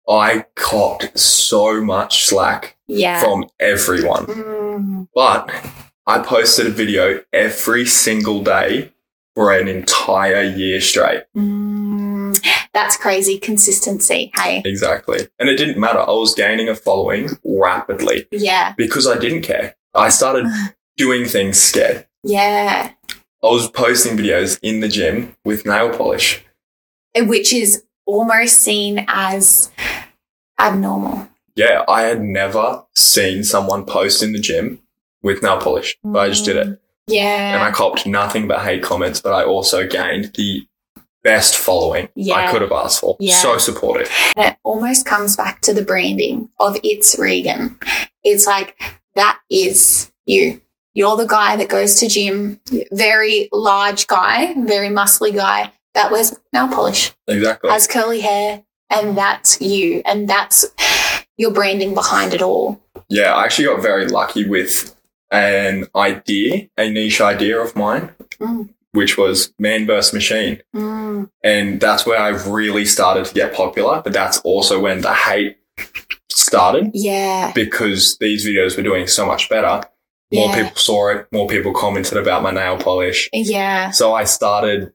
I 0.10 0.46
copped 0.56 1.18
so 1.18 1.82
much 1.82 2.26
slack 2.26 2.76
yeah. 2.88 3.22
from 3.22 3.46
everyone. 3.60 4.26
Mm, 4.26 5.08
But 5.16 5.50
I 6.06 6.20
posted 6.20 6.68
a 6.68 6.72
video 6.72 7.22
every 7.32 7.86
single 7.86 8.44
day 8.44 8.92
for 9.34 9.54
an 9.54 9.70
entire 9.70 10.44
year 10.44 10.82
straight. 10.82 11.24
mm, 11.36 12.23
that's 12.74 12.98
crazy 12.98 13.38
consistency. 13.38 14.32
Hey. 14.36 14.62
Exactly. 14.66 15.28
And 15.40 15.48
it 15.50 15.58
didn't 15.58 15.80
matter. 15.80 16.00
I 16.00 16.12
was 16.12 16.34
gaining 16.34 16.70
a 16.70 16.76
following 16.76 17.30
rapidly 17.46 18.28
Yeah. 18.32 18.74
because 18.78 19.08
I 19.08 19.18
didn't 19.18 19.44
care. 19.44 19.76
I 19.94 20.10
started 20.10 20.48
doing 20.98 21.26
things 21.26 21.62
scared. 21.62 22.08
Yeah. 22.24 22.92
I 23.44 23.48
was 23.48 23.70
posting 23.70 24.18
videos 24.18 24.58
in 24.64 24.80
the 24.80 24.88
gym 24.88 25.36
with 25.46 25.66
nail 25.66 25.90
polish. 25.96 26.44
Uh, 27.16 27.26
which 27.26 27.54
is 27.54 27.84
almost 28.06 28.62
seen 28.62 29.06
as 29.08 29.70
abnormal. 30.60 31.28
Yeah, 31.56 31.84
I 31.88 32.04
had 32.04 32.22
never 32.24 32.84
seen 32.96 33.44
someone 33.44 33.86
post 33.86 34.24
in 34.24 34.34
the 34.34 34.40
gym 34.40 34.82
with 35.22 35.44
nail 35.44 35.58
polish, 35.60 35.98
but 36.04 36.20
I 36.20 36.30
just 36.30 36.46
did 36.46 36.56
it. 36.58 36.68
Mm. 36.68 36.78
Yeah. 37.08 37.54
And 37.56 37.62
I 37.64 37.72
copped 37.72 38.08
nothing 38.08 38.48
but 38.48 38.62
hate 38.62 38.82
comments, 38.82 39.22
but 39.22 39.34
I 39.34 39.44
also 39.44 39.86
gained 39.86 40.32
the 40.36 40.66
best 41.24 41.56
following 41.58 42.10
Yeah. 42.16 42.36
I 42.36 42.52
could 42.52 42.62
have 42.62 42.72
asked 42.72 43.00
for. 43.02 43.16
Yeah. 43.20 43.36
So 43.38 43.58
supportive. 43.58 44.10
And 44.36 44.48
it 44.52 44.58
almost 44.64 45.06
comes 45.06 45.36
back 45.36 45.62
to 45.62 45.74
the 45.74 45.82
branding 45.84 46.50
of 46.60 46.78
it's 46.84 47.16
Reghan. 47.16 47.76
It's 48.24 48.46
like 48.46 48.78
that 49.16 49.40
is 49.50 50.12
you. 50.26 50.62
You're 50.94 51.18
the 51.18 51.26
guy 51.26 51.56
that 51.56 51.70
goes 51.70 51.96
to 52.02 52.08
gym, 52.08 52.60
very 52.92 53.50
large 53.52 54.06
guy, 54.08 54.54
very 54.66 54.90
muscly 54.90 55.34
guy 55.36 55.72
that 55.96 56.12
wears 56.12 56.36
nail 56.52 56.68
polish, 56.68 57.12
Exactly. 57.28 57.70
has 57.70 57.88
curly 57.88 58.22
hair, 58.22 58.64
and 58.90 59.18
that's 59.18 59.60
you. 59.62 60.02
And 60.06 60.28
that's 60.30 60.66
your 61.38 61.52
branding 61.52 61.94
behind 61.96 62.34
it 62.34 62.42
all. 62.42 62.80
yeah, 63.10 63.34
I 63.34 63.46
actually 63.46 63.66
got 63.66 63.82
very 63.82 64.08
lucky 64.08 64.48
with 64.48 64.96
an 65.32 65.88
idea, 65.96 66.68
a 66.78 66.90
niche 66.92 67.22
idea 67.22 67.60
of 67.60 67.76
mine. 67.76 68.12
Mm. 68.40 68.70
Which 68.94 69.18
was 69.18 69.54
Man 69.60 69.86
vs. 69.86 70.14
Machine. 70.14 70.62
Mm. 70.76 71.30
And 71.44 71.80
that's 71.82 72.06
where 72.06 72.20
I 72.20 72.30
really 72.30 72.86
started 72.86 73.26
to 73.26 73.34
get 73.34 73.54
popular. 73.54 74.02
But 74.04 74.14
that's 74.14 74.40
also 74.42 74.80
when 74.80 75.02
the 75.02 75.14
hate 75.14 75.58
started 76.32 76.92
Yeah. 76.94 77.52
because 77.54 78.18
these 78.20 78.46
videos 78.46 78.78
were 78.78 78.84
doing 78.84 79.08
so 79.08 79.26
much 79.26 79.50
better. 79.50 79.82
More 80.34 80.48
Yeah. 80.50 80.64
people 80.64 80.78
saw 80.78 81.10
it, 81.10 81.28
more 81.32 81.48
people 81.48 81.74
commented 81.74 82.18
about 82.18 82.42
my 82.44 82.52
nail 82.52 82.78
polish. 82.78 83.30
Yeah. 83.34 83.92
So 83.92 84.14
I 84.14 84.24
started 84.24 84.94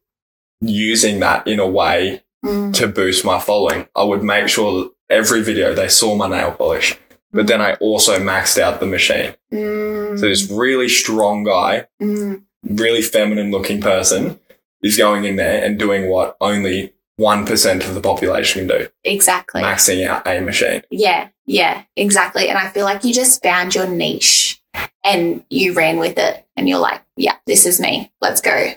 using 0.60 1.20
that 1.20 1.46
in 1.46 1.60
a 1.60 1.66
way 1.66 2.22
Mm. 2.44 2.72
to 2.74 2.86
boost 2.86 3.24
my 3.24 3.38
following. 3.40 3.88
I 3.96 4.04
would 4.04 4.22
make 4.22 4.48
sure 4.48 4.82
that 4.82 4.90
every 5.10 5.42
video 5.42 5.74
they 5.74 5.88
saw 5.88 6.14
my 6.14 6.28
nail 6.28 6.52
polish, 6.52 6.96
but 7.32 7.46
then 7.48 7.60
I 7.60 7.74
also 7.74 8.18
maxed 8.20 8.58
out 8.60 8.78
the 8.80 8.86
machine. 8.86 9.34
Mm. 9.52 10.18
So 10.18 10.26
this 10.28 10.48
really 10.50 10.88
strong 10.88 11.42
guy, 11.44 11.86
Mm. 12.00 12.42
Really 12.62 13.02
feminine 13.02 13.50
looking 13.50 13.80
person 13.80 14.38
is 14.82 14.96
going 14.96 15.24
in 15.24 15.36
there 15.36 15.64
and 15.64 15.78
doing 15.78 16.08
what 16.08 16.36
only 16.40 16.92
1% 17.20 17.88
of 17.88 17.94
the 17.94 18.00
population 18.00 18.68
can 18.68 18.78
do, 18.78 18.88
Exactly. 19.04 19.60
maxing 19.62 20.06
out 20.06 20.26
a 20.26 20.40
machine. 20.40 20.82
Yeah, 20.90 21.28
yeah, 21.46 21.82
exactly. 21.96 22.48
And 22.48 22.56
I 22.56 22.68
feel 22.68 22.84
like 22.84 23.02
you 23.04 23.12
just 23.12 23.42
found 23.42 23.74
your 23.74 23.88
niche 23.88 24.62
and 25.02 25.44
you 25.50 25.72
ran 25.72 25.98
with 25.98 26.16
it 26.18 26.46
and 26.56 26.68
you're 26.68 26.78
like, 26.78 27.02
yeah, 27.16 27.34
this 27.46 27.66
is 27.66 27.80
me. 27.80 28.12
Let's 28.20 28.40
go. 28.40 28.70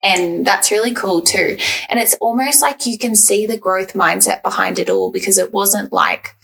And 0.00 0.46
that's 0.46 0.70
really 0.70 0.94
cool 0.94 1.22
too. 1.22 1.56
And 1.88 1.98
it's 1.98 2.14
almost 2.20 2.62
like 2.62 2.86
you 2.86 2.98
can 2.98 3.16
see 3.16 3.46
the 3.46 3.58
growth 3.58 3.94
mindset 3.94 4.44
behind 4.44 4.78
it 4.78 4.90
all 4.90 5.10
because 5.10 5.38
it 5.38 5.52
wasn't 5.52 5.92
like 5.92 6.36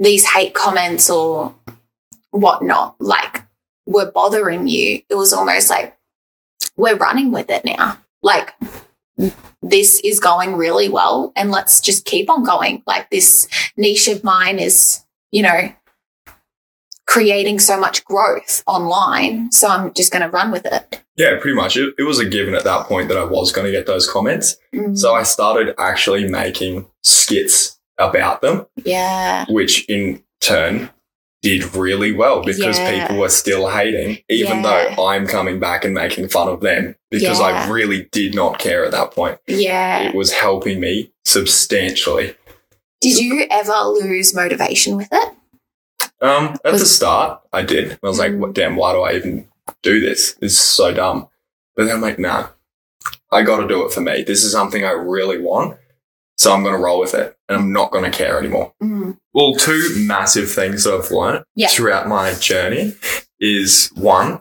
these 0.00 0.26
hate 0.26 0.52
comments 0.54 1.08
or 1.10 1.54
whatnot, 2.30 2.96
like 3.00 3.42
were 3.88 4.10
bothering 4.10 4.68
you. 4.68 5.02
It 5.08 5.14
was 5.14 5.32
almost 5.32 5.70
like 5.70 5.96
we're 6.76 6.96
running 6.96 7.32
with 7.32 7.50
it 7.50 7.64
now. 7.64 7.98
Like 8.22 8.54
this 9.62 10.00
is 10.04 10.20
going 10.20 10.56
really 10.56 10.88
well 10.88 11.32
and 11.34 11.50
let's 11.50 11.80
just 11.80 12.04
keep 12.04 12.30
on 12.30 12.44
going. 12.44 12.82
Like 12.86 13.10
this 13.10 13.48
niche 13.76 14.06
of 14.08 14.22
mine 14.22 14.58
is, 14.58 15.04
you 15.32 15.42
know, 15.42 15.72
creating 17.06 17.58
so 17.58 17.80
much 17.80 18.04
growth 18.04 18.62
online. 18.66 19.50
So 19.50 19.68
I'm 19.68 19.94
just 19.94 20.12
going 20.12 20.22
to 20.22 20.28
run 20.28 20.50
with 20.50 20.66
it. 20.66 21.02
Yeah, 21.16 21.38
pretty 21.40 21.56
much. 21.56 21.76
It, 21.76 21.94
it 21.98 22.02
was 22.02 22.18
a 22.18 22.28
given 22.28 22.54
at 22.54 22.64
that 22.64 22.86
point 22.86 23.08
that 23.08 23.16
I 23.16 23.24
was 23.24 23.50
going 23.50 23.64
to 23.64 23.72
get 23.72 23.86
those 23.86 24.08
comments. 24.08 24.56
So 24.72 24.78
mm. 24.78 25.18
I 25.18 25.22
started 25.22 25.74
actually 25.78 26.28
making 26.28 26.86
skits 27.02 27.80
about 27.96 28.42
them, 28.42 28.66
yeah. 28.84 29.46
which 29.48 29.88
in 29.88 30.22
turn 30.40 30.90
did 31.42 31.74
really 31.74 32.12
well 32.12 32.42
because 32.42 32.78
Yeah. 32.78 33.00
people 33.06 33.18
were 33.18 33.28
still 33.28 33.68
hating, 33.68 34.18
even 34.28 34.62
Yeah. 34.62 34.94
though 34.96 35.06
I'm 35.06 35.26
coming 35.26 35.60
back 35.60 35.84
and 35.84 35.94
making 35.94 36.28
fun 36.28 36.48
of 36.48 36.60
them 36.60 36.96
because 37.10 37.40
I 37.40 37.68
really 37.70 38.08
did 38.10 38.34
not 38.34 38.58
care 38.58 38.84
at 38.84 38.90
that 38.90 39.12
point. 39.12 39.38
Yeah. 39.46 40.00
It 40.08 40.14
was 40.14 40.32
helping 40.32 40.80
me 40.80 41.12
substantially. 41.24 42.34
Did 43.00 43.18
you 43.18 43.46
ever 43.50 43.72
lose 43.84 44.34
motivation 44.34 44.96
with 44.96 45.08
it? 45.12 45.28
Um, 46.20 46.56
at 46.64 46.72
the 46.72 46.80
start, 46.80 47.40
I 47.52 47.62
did. 47.62 47.92
I 47.92 48.08
was 48.08 48.18
like, 48.18 48.32
Mm. 48.32 48.38
what, 48.38 48.52
damn, 48.54 48.74
why 48.74 48.92
do 48.92 49.02
I 49.02 49.14
even 49.14 49.46
do 49.82 50.00
this? 50.00 50.32
This 50.40 50.52
is 50.52 50.58
so 50.58 50.92
dumb. 50.92 51.28
But 51.76 51.84
then 51.86 51.94
I'm 51.94 52.02
like, 52.02 52.18
nah, 52.18 52.48
I 53.30 53.42
got 53.42 53.58
to 53.58 53.68
do 53.68 53.84
it 53.86 53.92
for 53.92 54.00
me. 54.00 54.24
This 54.24 54.42
is 54.42 54.50
something 54.50 54.84
I 54.84 54.90
really 54.90 55.38
want. 55.38 55.76
So 56.38 56.52
I'm 56.54 56.62
going 56.62 56.74
to 56.74 56.80
roll 56.80 57.00
with 57.00 57.14
it 57.14 57.36
and 57.48 57.58
I'm 57.58 57.72
not 57.72 57.90
going 57.90 58.04
to 58.04 58.16
care 58.16 58.38
anymore. 58.38 58.72
Mm. 58.82 59.18
Well, 59.34 59.54
two 59.54 59.92
massive 60.06 60.50
things 60.50 60.86
I've 60.86 61.10
learned 61.10 61.44
Yeah. 61.56 61.68
throughout 61.68 62.06
my 62.08 62.32
journey 62.34 62.94
is 63.40 63.90
one, 63.96 64.40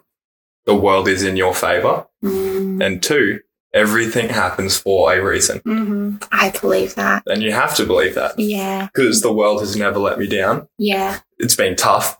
the 0.66 0.76
world 0.76 1.08
is 1.08 1.24
in 1.24 1.36
your 1.38 1.56
favor. 1.56 2.06
Mm. 2.24 2.86
And 2.86 3.02
two, 3.04 3.40
everything 3.74 4.30
happens 4.30 4.78
for 4.78 5.12
a 5.12 5.20
reason. 5.24 5.60
hmm 5.66 6.18
I 6.32 6.52
believe 6.62 6.94
that. 6.96 7.24
And 7.26 7.42
you 7.42 7.52
have 7.52 7.76
to 7.78 7.86
believe 7.86 8.14
that 8.16 8.38
Yeah. 8.40 8.90
because 8.94 9.22
the 9.22 9.34
world 9.34 9.60
has 9.62 9.76
never 9.76 9.98
let 10.00 10.20
me 10.20 10.28
down. 10.28 10.68
Yeah. 10.78 11.20
It's 11.40 11.56
been 11.56 11.76
tough, 11.76 12.20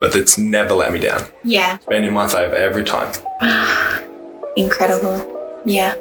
but 0.00 0.16
it's 0.16 0.36
never 0.38 0.74
let 0.74 0.92
me 0.92 0.98
down. 0.98 1.22
Yeah. 1.44 1.76
It's 1.76 1.86
been 1.86 2.02
in 2.04 2.12
my 2.14 2.26
favor 2.26 2.54
every 2.56 2.84
time. 2.84 3.12
Incredible. 4.56 5.62
Yeah. 5.64 5.94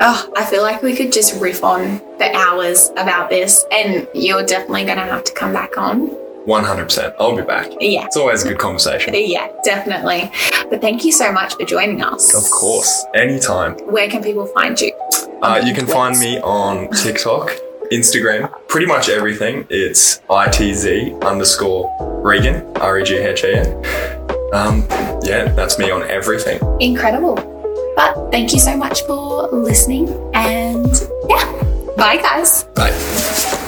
Oh, 0.00 0.32
I 0.36 0.44
feel 0.44 0.62
like 0.62 0.82
we 0.82 0.94
could 0.94 1.12
just 1.12 1.40
riff 1.40 1.64
on 1.64 1.98
for 1.98 2.24
hours 2.32 2.90
about 2.96 3.30
this, 3.30 3.64
and 3.72 4.06
you're 4.14 4.44
definitely 4.44 4.84
going 4.84 4.98
to 4.98 5.04
have 5.04 5.24
to 5.24 5.32
come 5.32 5.52
back 5.52 5.76
on. 5.76 6.08
100%. 6.46 7.14
I'll 7.18 7.36
be 7.36 7.42
back. 7.42 7.70
Yeah. 7.80 8.06
It's 8.06 8.16
always 8.16 8.44
a 8.44 8.48
good 8.48 8.58
conversation. 8.58 9.12
Yeah, 9.14 9.48
definitely. 9.64 10.30
But 10.70 10.80
thank 10.80 11.04
you 11.04 11.12
so 11.12 11.30
much 11.32 11.54
for 11.54 11.64
joining 11.64 12.02
us. 12.02 12.32
Of 12.34 12.50
course. 12.50 13.04
Anytime. 13.14 13.74
Where 13.86 14.08
can 14.08 14.22
people 14.22 14.46
find 14.46 14.80
you? 14.80 14.92
Uh, 15.42 15.60
you 15.64 15.74
can 15.74 15.86
find 15.86 16.18
me 16.18 16.38
on 16.40 16.88
TikTok, 16.92 17.50
Instagram, 17.92 18.50
pretty 18.68 18.86
much 18.86 19.08
everything. 19.08 19.66
It's 19.68 20.20
ITZ 20.30 21.22
underscore 21.22 21.90
Reghan, 22.24 22.78
R 22.80 23.00
E 23.00 23.04
G 23.04 23.16
H 23.16 23.44
A 23.44 23.58
N. 23.58 24.28
Um, 24.54 24.86
yeah, 25.22 25.52
that's 25.54 25.78
me 25.78 25.90
on 25.90 26.02
everything. 26.04 26.60
Incredible. 26.80 27.57
But 27.98 28.30
thank 28.30 28.52
you 28.52 28.60
so 28.60 28.76
much 28.76 29.02
for 29.06 29.48
listening, 29.50 30.06
and 30.32 30.86
yeah, 31.28 31.42
bye, 31.96 32.16
guys. 32.22 32.62
Bye. 32.78 33.64